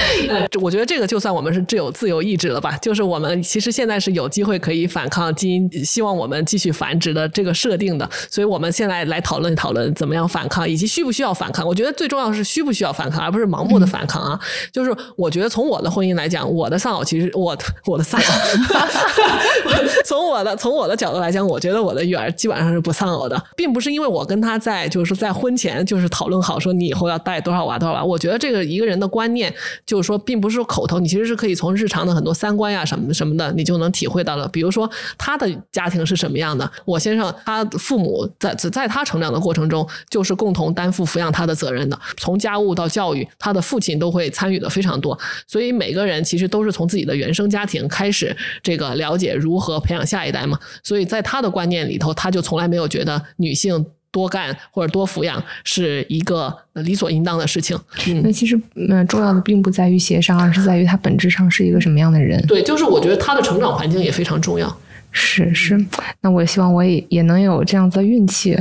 [0.60, 11.66] 我觉得这个就算我们是具有自由意志了吧，就是我们其实现在是有机会可以反抗基因希望我们继续繁殖的这个设定的，所以我们现在来讨论讨论怎么样反抗，以及需不需要反抗。
[11.66, 14.40] 我觉得最重要的是需不需要反抗，而不是盲目的反抗啊。
[14.72, 18.26] 就是我觉得从我的婚姻来讲，我的丧偶其实我我的丧偶，
[20.06, 23.89] 从我的从我的角度来讲，我觉得我的育儿基本上是不丧偶的，并不是。
[23.90, 29.52] 因为我跟他在就是在婚前就是讨论好说你以后要带多少娃多少娃，我觉得这个一个人的观念
[29.84, 34.48] 就是说并不是说口头，你其实是可以从日常的很多三观呀什么什么的，你就能体会到了。
[34.48, 45.18] 比如说他的家庭是什么样的，我先生他父母在在他成长的过程中就是共同担负抚养他的责任的，从家务到教育，他的父亲都会参与的非常多。
[45.46, 50.58] 所以每个人其实都是从自己的原生家庭开始这个了解如何培养下一代嘛。
[50.82, 53.86] 所以在他的观念里头，他就从来没有觉得女性。
[54.12, 57.78] 多干或者多抚养是一个理所应当的事情。
[58.08, 62.40] 嗯那其实，嗯，重要的并不在于协商，而是在于他本质上是一个什么样的人。
[62.46, 64.74] 对，就是我觉得他的成长环境也非常重要。
[65.12, 65.76] 是是，
[66.20, 68.56] 那我希望我也也能有这样子的运气，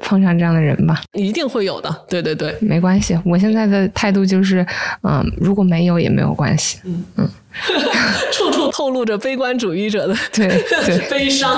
[0.00, 1.00] 碰上这样的人吧。
[1.14, 2.04] 一定会有的。
[2.08, 3.16] 对对对，没关系。
[3.24, 4.66] 我现在的态度就是，
[5.02, 6.78] 嗯，如果没有也没有关系。
[6.84, 7.30] 嗯嗯，
[8.32, 10.48] 处处透露着悲观主义者的对
[10.84, 11.56] 对悲伤。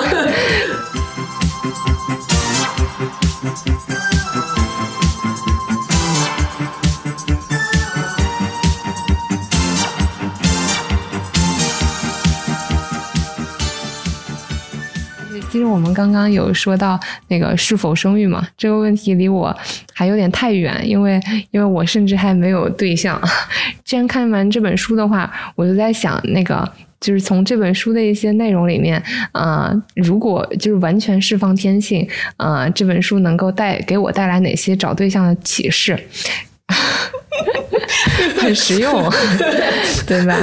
[15.54, 19.56] 其实我们刚刚有说到那个是否生育嘛，这个问题离我
[19.92, 21.20] 还有点太远，因为
[21.52, 23.22] 因为我甚至还没有对象。
[23.84, 26.68] 既然看完这本书的话，我就在想，那个
[27.00, 32.04] 就是从这本书的一些内容里面，呃，如果就是完全释放天性，
[32.36, 35.96] 呃，这本书能够带给我带来哪些找对象的启示？
[38.38, 39.08] 很实用，
[40.04, 40.36] 对吧？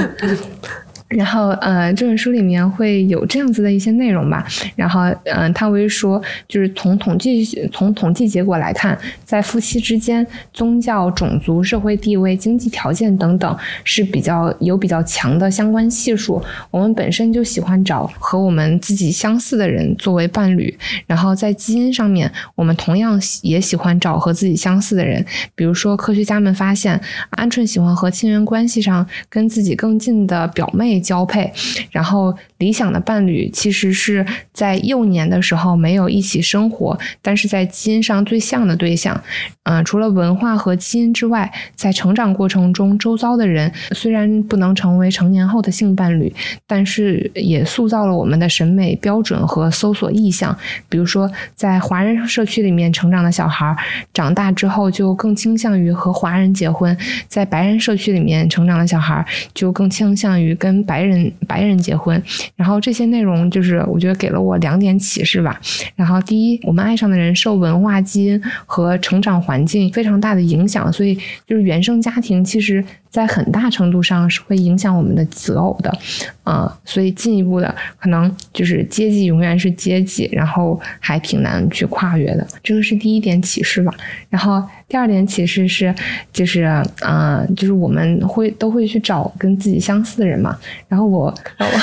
[1.12, 4.46] 然后，呃，这本书里面会有这样子的一些内容吧。
[4.74, 16.42] 然后，嗯，他会说，就是从统计从统计结果来看，在夫妻之间，宗教、种族、社会地位、经济条件等等是比较有比较强的相关系数。
[16.70, 20.74] 我们本身就喜欢找和我们自己相似的人作为伴侣。
[21.06, 25.22] 然后，在基因上面，我们同样也喜欢找和自己相似的人。
[25.54, 26.98] 比如说，科学家们发现，
[27.32, 31.01] 鹌鹑喜欢和亲缘关系上跟自己更近的表妹。
[31.02, 31.52] 交配，
[31.90, 39.20] 然后理想的伴侣其实是在幼年的时候没有一起生活，但是在基因上最像的对象。
[39.64, 46.34] 嗯，除了文化和基因之外，在成长过程中，周遭的人虽然不能成为成年后的性伴侣，
[46.66, 50.56] 但是也塑造了我们的审美标准和搜索意向。
[50.88, 53.72] 比如说，在华人社区里面成长的小孩，
[54.12, 56.92] 长大之后就更倾向于和华人结婚；
[57.28, 62.20] 在白人社区里面成长的小孩，就更倾向于跟白人白人结婚。
[62.56, 65.60] 然后这些内容就是，我觉得给了我两点启示吧。
[65.94, 69.51] 然后第一，我们爱上的人受文化基因和成长环。
[69.52, 71.14] 环境非常大的影响，所以
[71.46, 75.94] 就是原生家庭，其实在很大程度上是会影响我们的择偶的，
[76.42, 83.92] 啊，所以进一步的可能就是阶级永远是阶级，然后还挺难去跨越的，这个是第一点启示吧。
[84.30, 85.94] 然后第二点启示是，
[86.34, 86.64] 就是
[87.00, 90.54] 啊，就是我们会都会去找跟自己相似的人嘛。
[90.86, 91.82] 然后我，然后我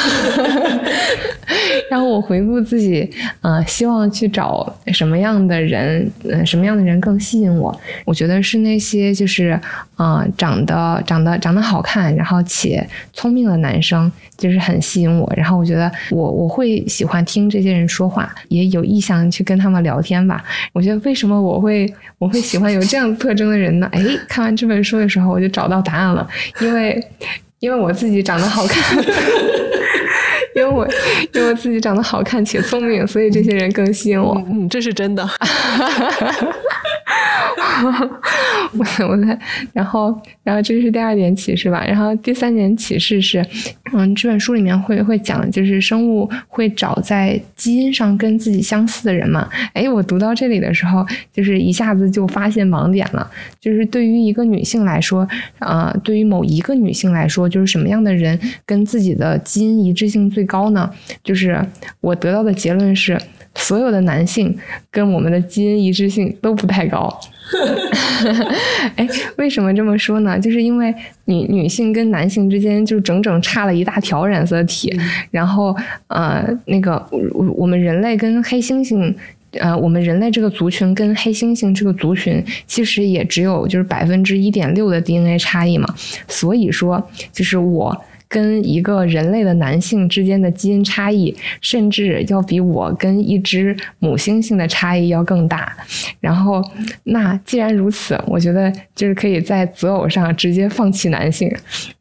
[1.89, 3.09] 然后我回顾自己，
[3.41, 7.51] 呃，希望去找什么样的人，呃，什么样的人更吸引。
[7.57, 9.59] 我我觉得是那些就是，
[9.97, 15.27] 呃，长得长得长得好看，然后且聪明的男生，就是很吸引我。
[15.35, 20.43] 然后我觉得我我会喜欢听这些人说话，也有意向去跟他们聊天吧。
[20.73, 23.89] 我觉得为什么我会我会喜欢有这样特征的人呢？
[23.91, 26.27] 哎，看完这本书的时候，我就找到答案了，
[26.61, 27.01] 因为
[27.59, 28.97] 因为我自己长得好看。
[30.55, 30.85] 因为我
[31.31, 34.35] 因为我自己长得好看且聪明，所以这些人更吸引我。
[34.51, 35.25] 嗯，这是真的。
[38.77, 39.39] 我我在，
[39.73, 41.83] 然后然后这是第二点启示吧。
[41.85, 43.43] 然后第三点启示是，
[43.93, 49.49] 嗯，这本书里面会会讲，就是生物会找在基因上跟自己相似的人嘛。
[49.73, 53.29] 哎，我读到这里的时候，就是一下子就发现盲点了。
[53.59, 55.27] 就是对于一个女性来说，
[55.59, 60.89] 啊，对于某一个女性来说，就是什么样的人跟自己的基因一致性最高呢？
[61.23, 61.59] 就是
[62.01, 63.19] 我得到的结论是，
[63.55, 64.57] 所有的男性
[64.89, 67.19] 跟我们的基因一致性都不太高。
[68.95, 70.39] 哎，为什么这么说呢？
[70.39, 70.93] 就是因为
[71.25, 74.95] 女女性跟男性之间就整整差了一大条染色体，
[75.31, 75.75] 然后
[76.07, 77.03] 呃，那个
[77.55, 79.13] 我们人类跟黑猩猩，
[79.53, 85.87] 呃，我们人类这个族群跟黑猩猩这个族群其实也只有就是百分之一点六的 DNA 差异嘛，
[86.27, 87.99] 所以说就是我。
[88.29, 95.75] 跟一个人类的男性之间的基因差异，甚至要比我跟一只母猩猩的差异要更大。
[96.19, 96.63] 然后，
[97.05, 101.51] 那既然如此，我觉得就是可以在择偶上直接放弃男性，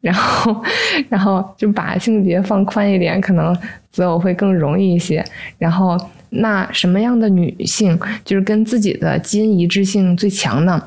[0.01, 0.63] 然后，
[1.09, 3.57] 然后就把性别放宽一点，可能
[3.91, 5.25] 择偶会更容易一些。
[5.57, 5.97] 然后，
[6.29, 10.79] 那什么样的女性就是跟自己的基因一致性最强呢？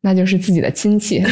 [0.00, 1.22] 那就是自己的亲戚。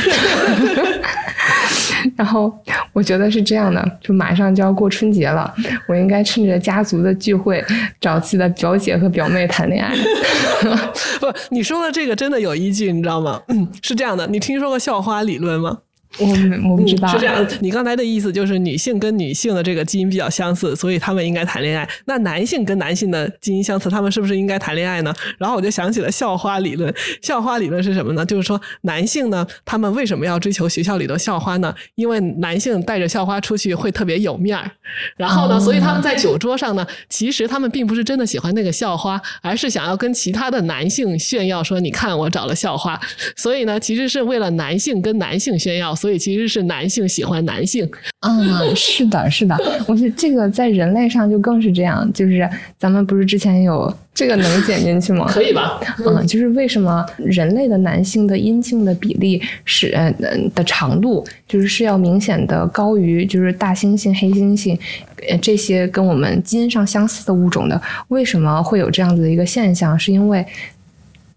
[2.21, 2.53] 然后
[2.93, 5.51] 我觉得是这样的，就马上就要过春节了，
[5.89, 7.65] 我应该趁着家族的聚会
[7.99, 9.97] 找自己的表姐和表妹谈恋爱。
[11.19, 13.41] 不，你说的这个真的有依据，你知道吗？
[13.49, 15.79] 嗯，是这样的，你听说过校花理论吗？
[16.19, 16.27] 我
[16.69, 17.47] 我不知道是这样。
[17.63, 21.89] 你刚才的意思就是女性跟女性的这个基因比较相似，所以他们应该谈恋爱。
[22.07, 25.15] 那男性跟男性的基因相似，他们是不是应该谈恋爱呢？
[25.39, 26.93] 然后我就想起了校花理论。
[27.23, 28.27] 校花理论是什么呢？
[28.27, 31.73] 就是说男性呢，他们为什么要追求学校里的校花呢？
[31.95, 34.69] 因为男性带着校花出去会特别有面儿。
[35.17, 43.01] 然后呢，所以他们在酒桌上呢，其实他们并不是真的喜欢那个校花，而是想要跟其他的男性炫耀说：“你看，我找了校花。”
[43.37, 45.95] 所以呢，其实是为了男性跟男性炫耀。
[46.01, 47.87] 所以其实是男性喜欢男性，
[48.21, 48.41] 嗯，
[48.75, 49.55] 是的，是的，
[49.87, 52.49] 我觉得这个在人类上就更是这样，就是
[52.79, 55.27] 咱们不是之前有这个能剪进去吗？
[55.29, 55.79] 可以吧？
[56.07, 60.11] 嗯，就是为什么人类的男性的阴茎的比例是呃
[60.55, 64.79] 的长度，就是是要明显的高于就是大猩猩、黑猩猩，
[65.29, 67.79] 呃这些跟我们基因上相似的物种的，
[68.09, 69.99] 为什么会有这样子的一个现象？
[69.99, 70.47] 是因为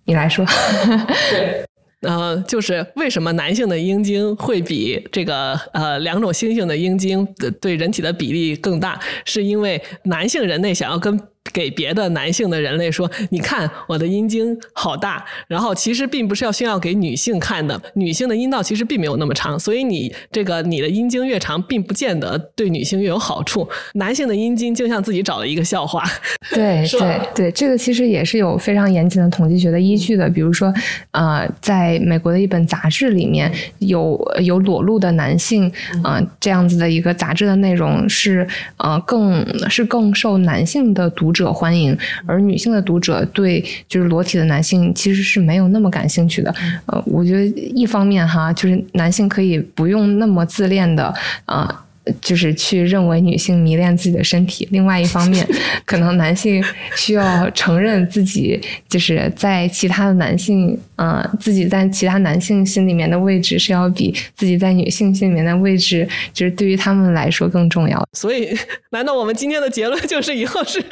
[0.06, 0.46] 你来说。
[2.04, 7.28] 呃，就是为什么男性的阴茎会比这个呃两种猩猩的阴茎
[7.60, 9.00] 对人体的比例更大？
[9.26, 11.20] 是因为男性人类想要跟。
[11.54, 23.68] 给别的男性的人类说：“你看我的阴茎好大。”然后其实并不是要炫耀给女性看的，女性的阴道其实并没有那么长，所以你这个你的阴茎越长，并不见得对女性越有好处。
[23.94, 26.04] 男性的阴茎就像自己找了一个笑话。
[26.52, 30.30] 对对对，这个其实也是有非常严谨的统计学的依据的。
[30.30, 30.74] 比如说，
[31.12, 35.72] 呃，在美国的一本杂志里面有有裸露的男性，
[36.04, 38.48] 啊，这样子的一个杂志的内容是
[38.78, 41.34] 呃更是更受男性的读。
[41.34, 46.54] 者欢迎，而女性的读者对就是裸体的男性其实是没有那么感兴趣的。
[46.86, 51.14] 呃，我觉得一方面哈，就是男性可以不用那么自恋的
[51.46, 51.83] 啊。
[52.22, 55.48] 就是去认为女性迷恋自己的身体，另外一方面，
[55.86, 56.62] 可能男性
[56.98, 68.06] 需要承认自己就是在其他的男性，呃，自己在其他男性心里面的位置是要比自己在女性心里面的位置，就是对于他们来说更重要。
[68.12, 68.54] 所以，
[68.92, 70.84] 难道我们今天的结论就是以后是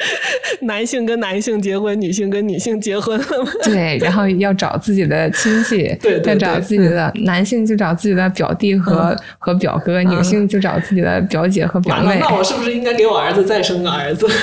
[0.62, 3.52] 男性跟男性结婚，女性跟女性结婚了吗？
[3.64, 11.01] 对，然后要找自己的亲戚， 对，要找自己的男性就找自己的表弟和和表哥，女性就找自己。
[11.02, 14.26] 的表姐和表妹，那我是不是应该给我儿子再生个儿子？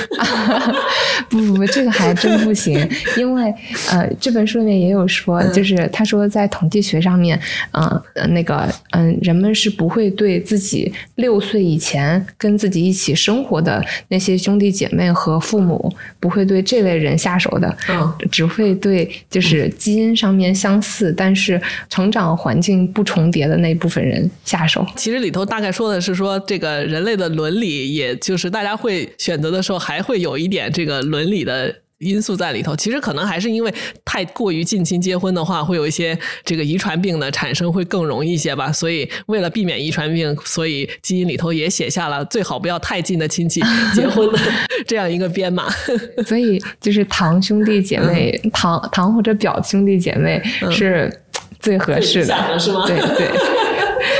[1.28, 3.52] 不不不，这个还真不行，因为
[3.90, 7.40] 呃，这本书里面也有说，就是他说在统计学上面，
[7.72, 24.84] 嗯，那个嗯，人们是不会对自己六岁以前跟自己一起生活的那些兄弟姐妹和父母，不会对这类人下手的，嗯，只会对就是基因上面相似，但是成长环境不重叠的那部分人下手。
[24.96, 26.40] 其实里头大概说的是说。
[26.50, 32.74] 这个人类的伦理，也就是大家会选择的时候，还会有一点这个伦理的因素在里头。
[32.74, 33.72] 其实可能还是因为
[34.04, 38.72] 太过于近亲结婚的话，会有一些这个遗传病的产生会更容易一些吧。
[38.72, 43.60] 所以为了避免遗传病，所以基因里头也写下了最好不要太近的亲戚
[43.94, 44.38] 结婚的
[44.88, 45.70] 这样一个编码。
[46.26, 50.42] 所以就是堂兄弟姐妹、堂堂或者表兄弟姐妹
[50.72, 51.08] 是
[51.60, 52.84] 最合适的，是吗？
[52.88, 53.59] 对对。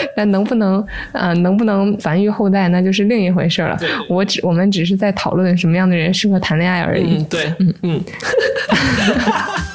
[0.16, 3.78] 那能不能，呃，能不能繁育后代，那就是另一回事了。
[4.08, 7.16] 我只，我们只是在讨论什么样的人适合谈恋爱而已。
[7.18, 8.04] 嗯对，嗯嗯。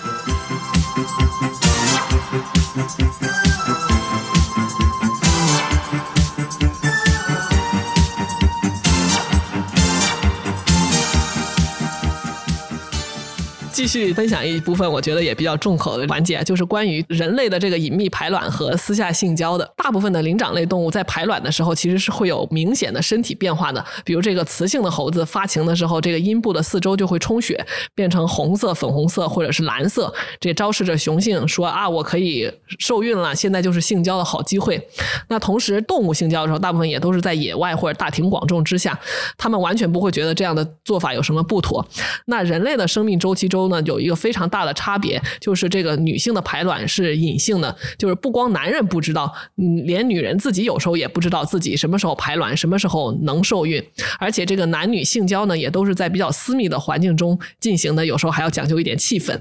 [13.76, 19.70] 继续分享一部分，我觉得也比较重口的环节，就是关于人类的这个隐秘排卵和私下性交的。
[19.76, 23.86] 大部分的灵长类动物在排卵的时候，其实是会有明显的身体变化的。
[24.06, 32.50] 比如这个雌性的猴子发情的时候，这个阴部的四周就会充血，变成红色、粉红色或者是蓝色，这昭示着雄性说啊，我可以
[32.80, 34.88] 受孕了，现在就是性交的好机会。
[35.28, 38.98] 那同时，动物性交的时候，大部分也都是在野外或者大庭广众之下，
[39.38, 41.86] 他们完全不会觉得这样的做法有什么不妥。
[42.28, 53.84] 那人类的生命周期中呢，有一个非常大的差别，就是这个女性的排卵是隐性的，就是不光男人不知道，嗯，连女人自己有时候也不知道自己什么时候排卵，什么时候能受孕，
[54.20, 59.40] 而且这个男女性交呢，也都是在比较私密的环境中进行的，有时候还要讲究一点气氛。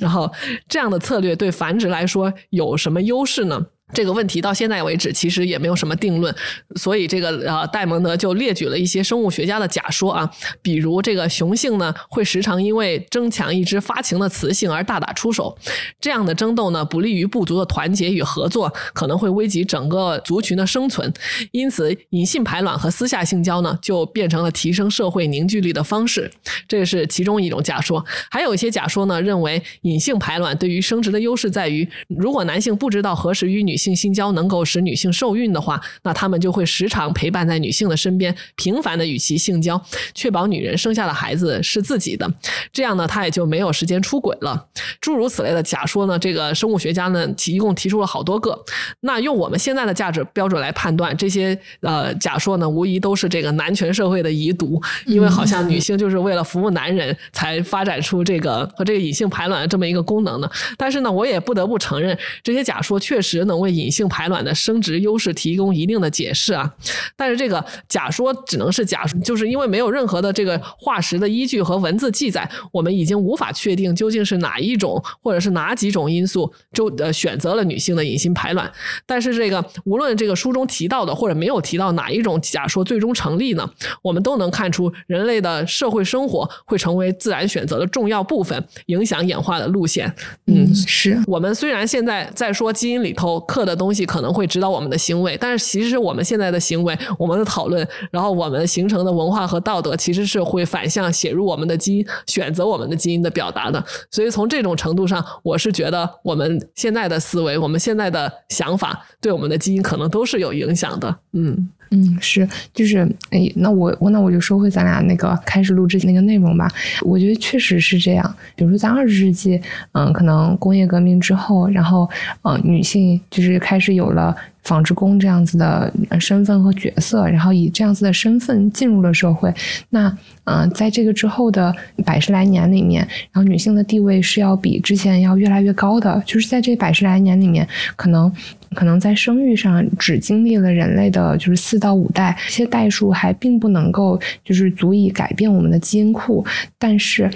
[0.00, 0.30] 然后
[0.68, 3.66] 这样的策略对繁殖来说有什么优势呢？
[3.92, 6.34] 这个问题到现在为止其实也没有什么定论，
[6.76, 10.30] 所以这个呃戴蒙德就列举了一些生物学家的假说啊，
[10.62, 15.56] 比如这个雄性呢会时常因为争抢一只发情的雌性而大打出手，
[16.00, 21.12] 这样的争斗呢不利于部族的团结与合作，可能会危及整个族群的生存，
[21.50, 26.30] 因此隐性排卵和私下性交呢就变成了提升社会凝聚力的方式，
[26.66, 28.04] 这是其中一种假说。
[28.30, 39.82] 还有一些假说呢认为隐性排卵对于生殖的优势在于，如果男性不知道何时与女性性交能够使女性受孕的话，那他们就会时常陪伴在女性的身边，频繁的与其性交，
[40.14, 42.32] 确保女人生下的孩子是自己的。
[42.72, 44.68] 这样呢，他也就没有时间出轨了。
[45.00, 48.56] 诸如此类的假说呢，这个生物学家呢，提一共提出了好多个。
[49.00, 60.50] 那用我们现在的价值标准来判断，这些呃假说呢，无疑都是这个男权社会的遗毒，因为好像女性就是为了服务男人才发展出这个和这个隐性排卵的这么一个功能的。
[60.76, 66.70] 但是呢，我也不得不承认，这些假说确实能为隐性排卵的生殖优势提供一定的解释啊，
[67.16, 78.70] 但是这个假说只能是假说，就是因为没有任何的这个化石的依据和文字记载，我们已经无法确定究竟是哪一种或者是哪几种因素就呃选择了女性的隐性排卵。
[79.06, 83.70] 但是这个无论这个书中提到的或者没有提到哪一种假说最终成立呢，
[84.02, 90.12] 我们都能看出人类的社会生活会成为自然选择的重要部分，影响演化的路线。
[90.46, 93.62] 嗯，是我们虽然现在在说基因里头刻。
[93.62, 103.84] 的东西可能会指导我们的行为，但是其实我们现在的行为、我们的讨论，然后我们形成的文化和道德，其实是会反向写入我们的基因，选择我们的基因的表达的。
[104.10, 111.16] 所以从这种程度上，我是觉得我们现在的思维、我们现在的想法，对我们的基因可能都是有影响的。
[111.32, 111.70] 嗯。
[111.92, 116.68] 嗯，是，就是，哎，那我我那我就说回咱俩那个开始录制那个内容吧。
[117.02, 118.34] 我觉得确实是这样。
[118.56, 119.60] 比如说，在二十世纪，
[119.92, 122.08] 嗯，可能工业革命之后，然后，
[122.42, 124.34] 嗯，女性就是开始有了。
[124.62, 129.52] 纺织工这样子的身份和角色，然后以这样子的身份进入了社会。
[129.90, 136.22] 那嗯，在这个之后的百十来年里面，然后女性的地位是要比之前要越来越高的。
[136.24, 138.32] 就是在这百十来年里面，可能
[138.74, 146.44] 可能在生育上只经历了人类的就是四到五代，这些代数还并不能够就是足以改变我们的基因库，
[146.78, 147.30] 但是。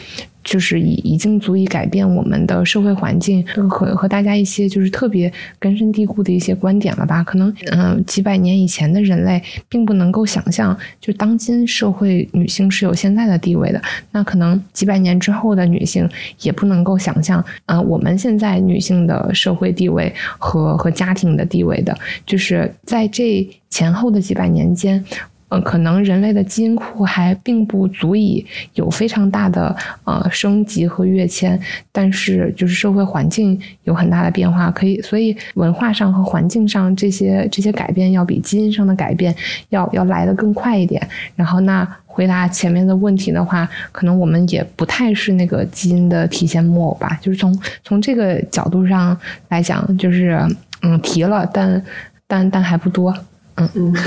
[0.47, 7.23] 就是已已经足以改变我们的社会环境和和大家一些就是特别根深蒂固的一些观点了吧？
[7.25, 13.83] 可能嗯，几百年以前的人类并不能够想象，就当今社会女性是有现在的地位的。
[14.13, 16.09] 那可能几百年之后的女性
[16.43, 25.05] 也不能够想象，啊，我们现在女性的社会地位和和家庭的地位的，就是在这前后的几百年间。
[25.49, 28.45] 嗯，可能人类的基因库还并不足以
[28.75, 31.59] 有非常大的呃升级和跃迁，
[31.93, 39.33] 但是就是社会环境有很大的变化，可以，所以文化上和环境上这些这些改变要比基因上的改变
[39.69, 41.01] 要要来得更快一点。
[41.37, 49.17] 然后，那回答前面的问题的话，可能我们也不太是那个基因的体现木偶吧，就是从从这个角度上
[49.51, 50.45] 来讲，就是
[50.83, 51.81] 嗯提了，但
[52.27, 53.15] 但但还不多，
[53.55, 53.95] 嗯嗯。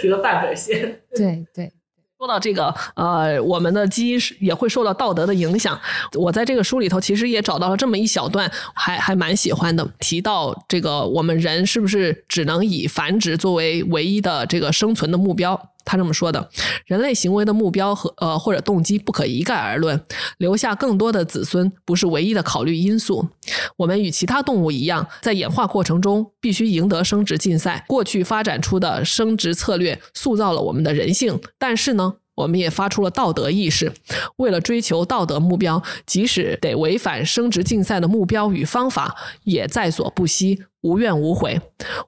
[0.00, 1.00] 提了半根线。
[1.14, 1.72] 对对，
[2.18, 5.78] 说到这个，呃，我们的基因是也会受到道德的影响。
[6.14, 9.86] 我在这个书里头其实也找到了这么一小段，还还蛮喜欢的。
[9.98, 15.70] 提到这个，我们人是不是只能以繁殖作为唯一的这个生存的目标？
[15.86, 16.50] 他这么说的：
[16.84, 19.98] 人类行为的目标和呃或者动机不可一概而论，
[20.36, 23.26] 留下更多的子孙不是唯一的考虑因素。
[23.76, 27.84] 我们与其他动物一样，在演化过程中必须赢得生殖竞赛。
[27.86, 33.92] 过去发展出的生殖策略塑造了我们的人性，但是呢，我们也发出了道德意识。
[34.36, 39.14] 为了追求道德目标，即使得违反生殖竞赛的目标与方法，
[39.44, 41.60] 也在所不惜，无怨无悔。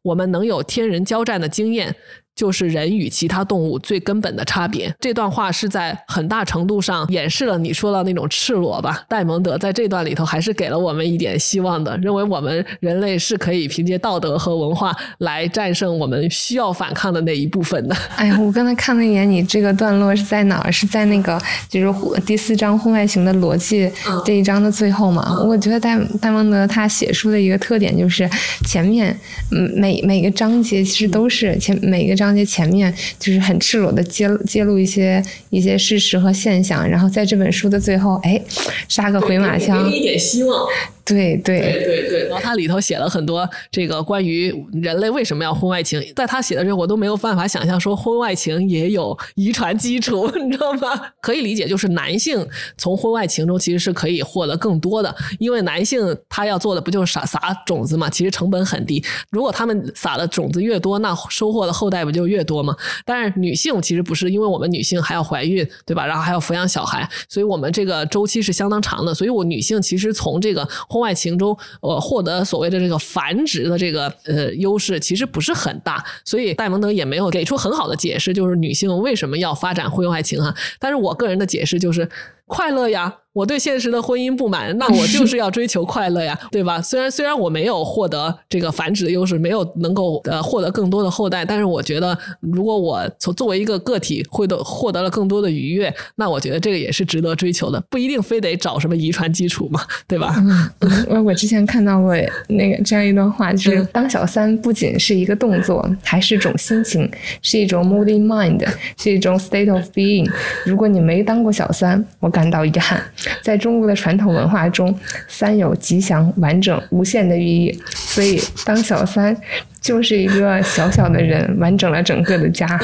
[0.03, 1.95] 我们能有天人交战的经验。
[2.39, 4.95] 就是人与其他动物最根本的差别。
[5.01, 9.03] 这段话是在很大程度上掩饰了你说的那种赤裸吧？
[9.09, 17.97] 戴蒙德在这段里头还是给了我们一点希望的，认为我们人类是可以凭借道德和文化来战胜我们需要反抗的那一部分的。
[18.15, 20.71] 哎呀，我刚才看了一眼，你这个段落是在哪儿？
[20.71, 21.37] 是在那个
[21.69, 23.91] 就是第四章婚外情的逻辑
[24.25, 25.43] 这一章的最后嘛？
[25.43, 28.31] 我觉得戴戴蒙德他写书的一个特点就是
[28.65, 29.11] 前面
[29.51, 32.28] 嗯每每个章节其实都是前每个章。
[32.29, 38.39] 章节前面就是很赤裸的揭揭露一些一些事实和现象，然后在这本书的最后，哎，
[38.87, 40.69] 杀个回马枪，一点希望。
[41.09, 50.89] 对对对对，然后他里头写了很多这个关于人类为什么要婚外情，在他写的时候，我都没有办法想象说婚外情也有遗传基础， 你知道吗？
[51.21, 52.47] 可以理解，就是男性
[52.77, 59.03] 从婚外情中其实是可以获得更多的，因为男性他要做的不就是撒撒种子嘛，其实成本很低。
[59.31, 62.75] 如果他们撒的种子越多，那收获的后代不就越多吗？
[63.05, 66.07] 但是女性其实不是，因为我们女性还要怀孕，对吧？
[66.07, 69.15] 然后还要抚养小孩，所以我们这个周期是相当长的。
[69.15, 70.69] 所以我女性其实从这个
[70.99, 80.53] 婚外情中，呃，获得所谓的这个繁殖的这个呃优势，其实不是很大，所以戴蒙德也没有给出很好的解释，就是女性为什么要发展婚外情啊？
[80.81, 82.09] 但是我个人的解释就是
[82.49, 83.15] 快乐呀。
[83.35, 86.83] 我对现实的婚姻不满，那我就是要追求快乐呀， 对吧？
[86.83, 100.35] 虽然虽然我没有获得这个繁殖的优势，没有能够呃获得更多的后代，但是我觉得，如果我从作为一个个体获得获得了更多的愉悦，那我觉得这个也是值得追求的，不一定非得找什么遗传基础嘛，对吧？
[100.39, 102.17] 嗯，我我之前看到过
[102.49, 107.09] 那个这样一段话，就是当小三不仅是一个动作，还是种心情，
[107.43, 110.29] 是一种 moody mind，是一种 state of being。
[110.65, 113.03] 如果你没当过小三，我感到遗憾。
[113.43, 119.37] 在中国的传统文化中，三有吉祥、完整、无限的寓意，所以当小三
[119.81, 122.65] 就是一个小小的人，完整了整个的家。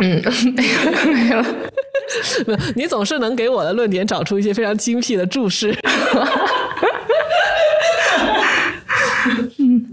[0.00, 0.20] 嗯，
[0.56, 0.72] 没有
[1.12, 1.44] 没有，
[2.74, 5.72] 你总是能给我的论点找出一些非常精辟的注释。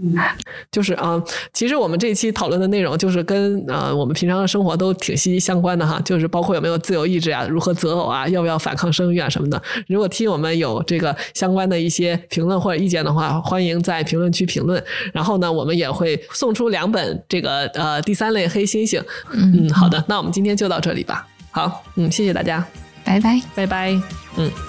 [0.00, 0.14] 嗯，
[0.70, 1.20] 就是啊，
[1.52, 9.60] 其实我们这一期讨论的内容就是跟呃我们平常的生活都挺息息相关的哈，就是包括有没有自由意志啊，如何择偶啊，要不要反抗生育啊什么的。
[9.88, 14.82] 如果听我们有这个相关的一些评论或者意见的话，欢迎在评论区评论。
[15.12, 19.02] 然后呢，我们也会送出两本这个呃第三类黑猩猩。
[19.32, 21.26] 嗯，好的，那我们今天就到这里吧。
[21.50, 22.64] 好，嗯，谢谢大家，
[23.04, 24.00] 拜拜，拜拜，
[24.36, 24.67] 嗯。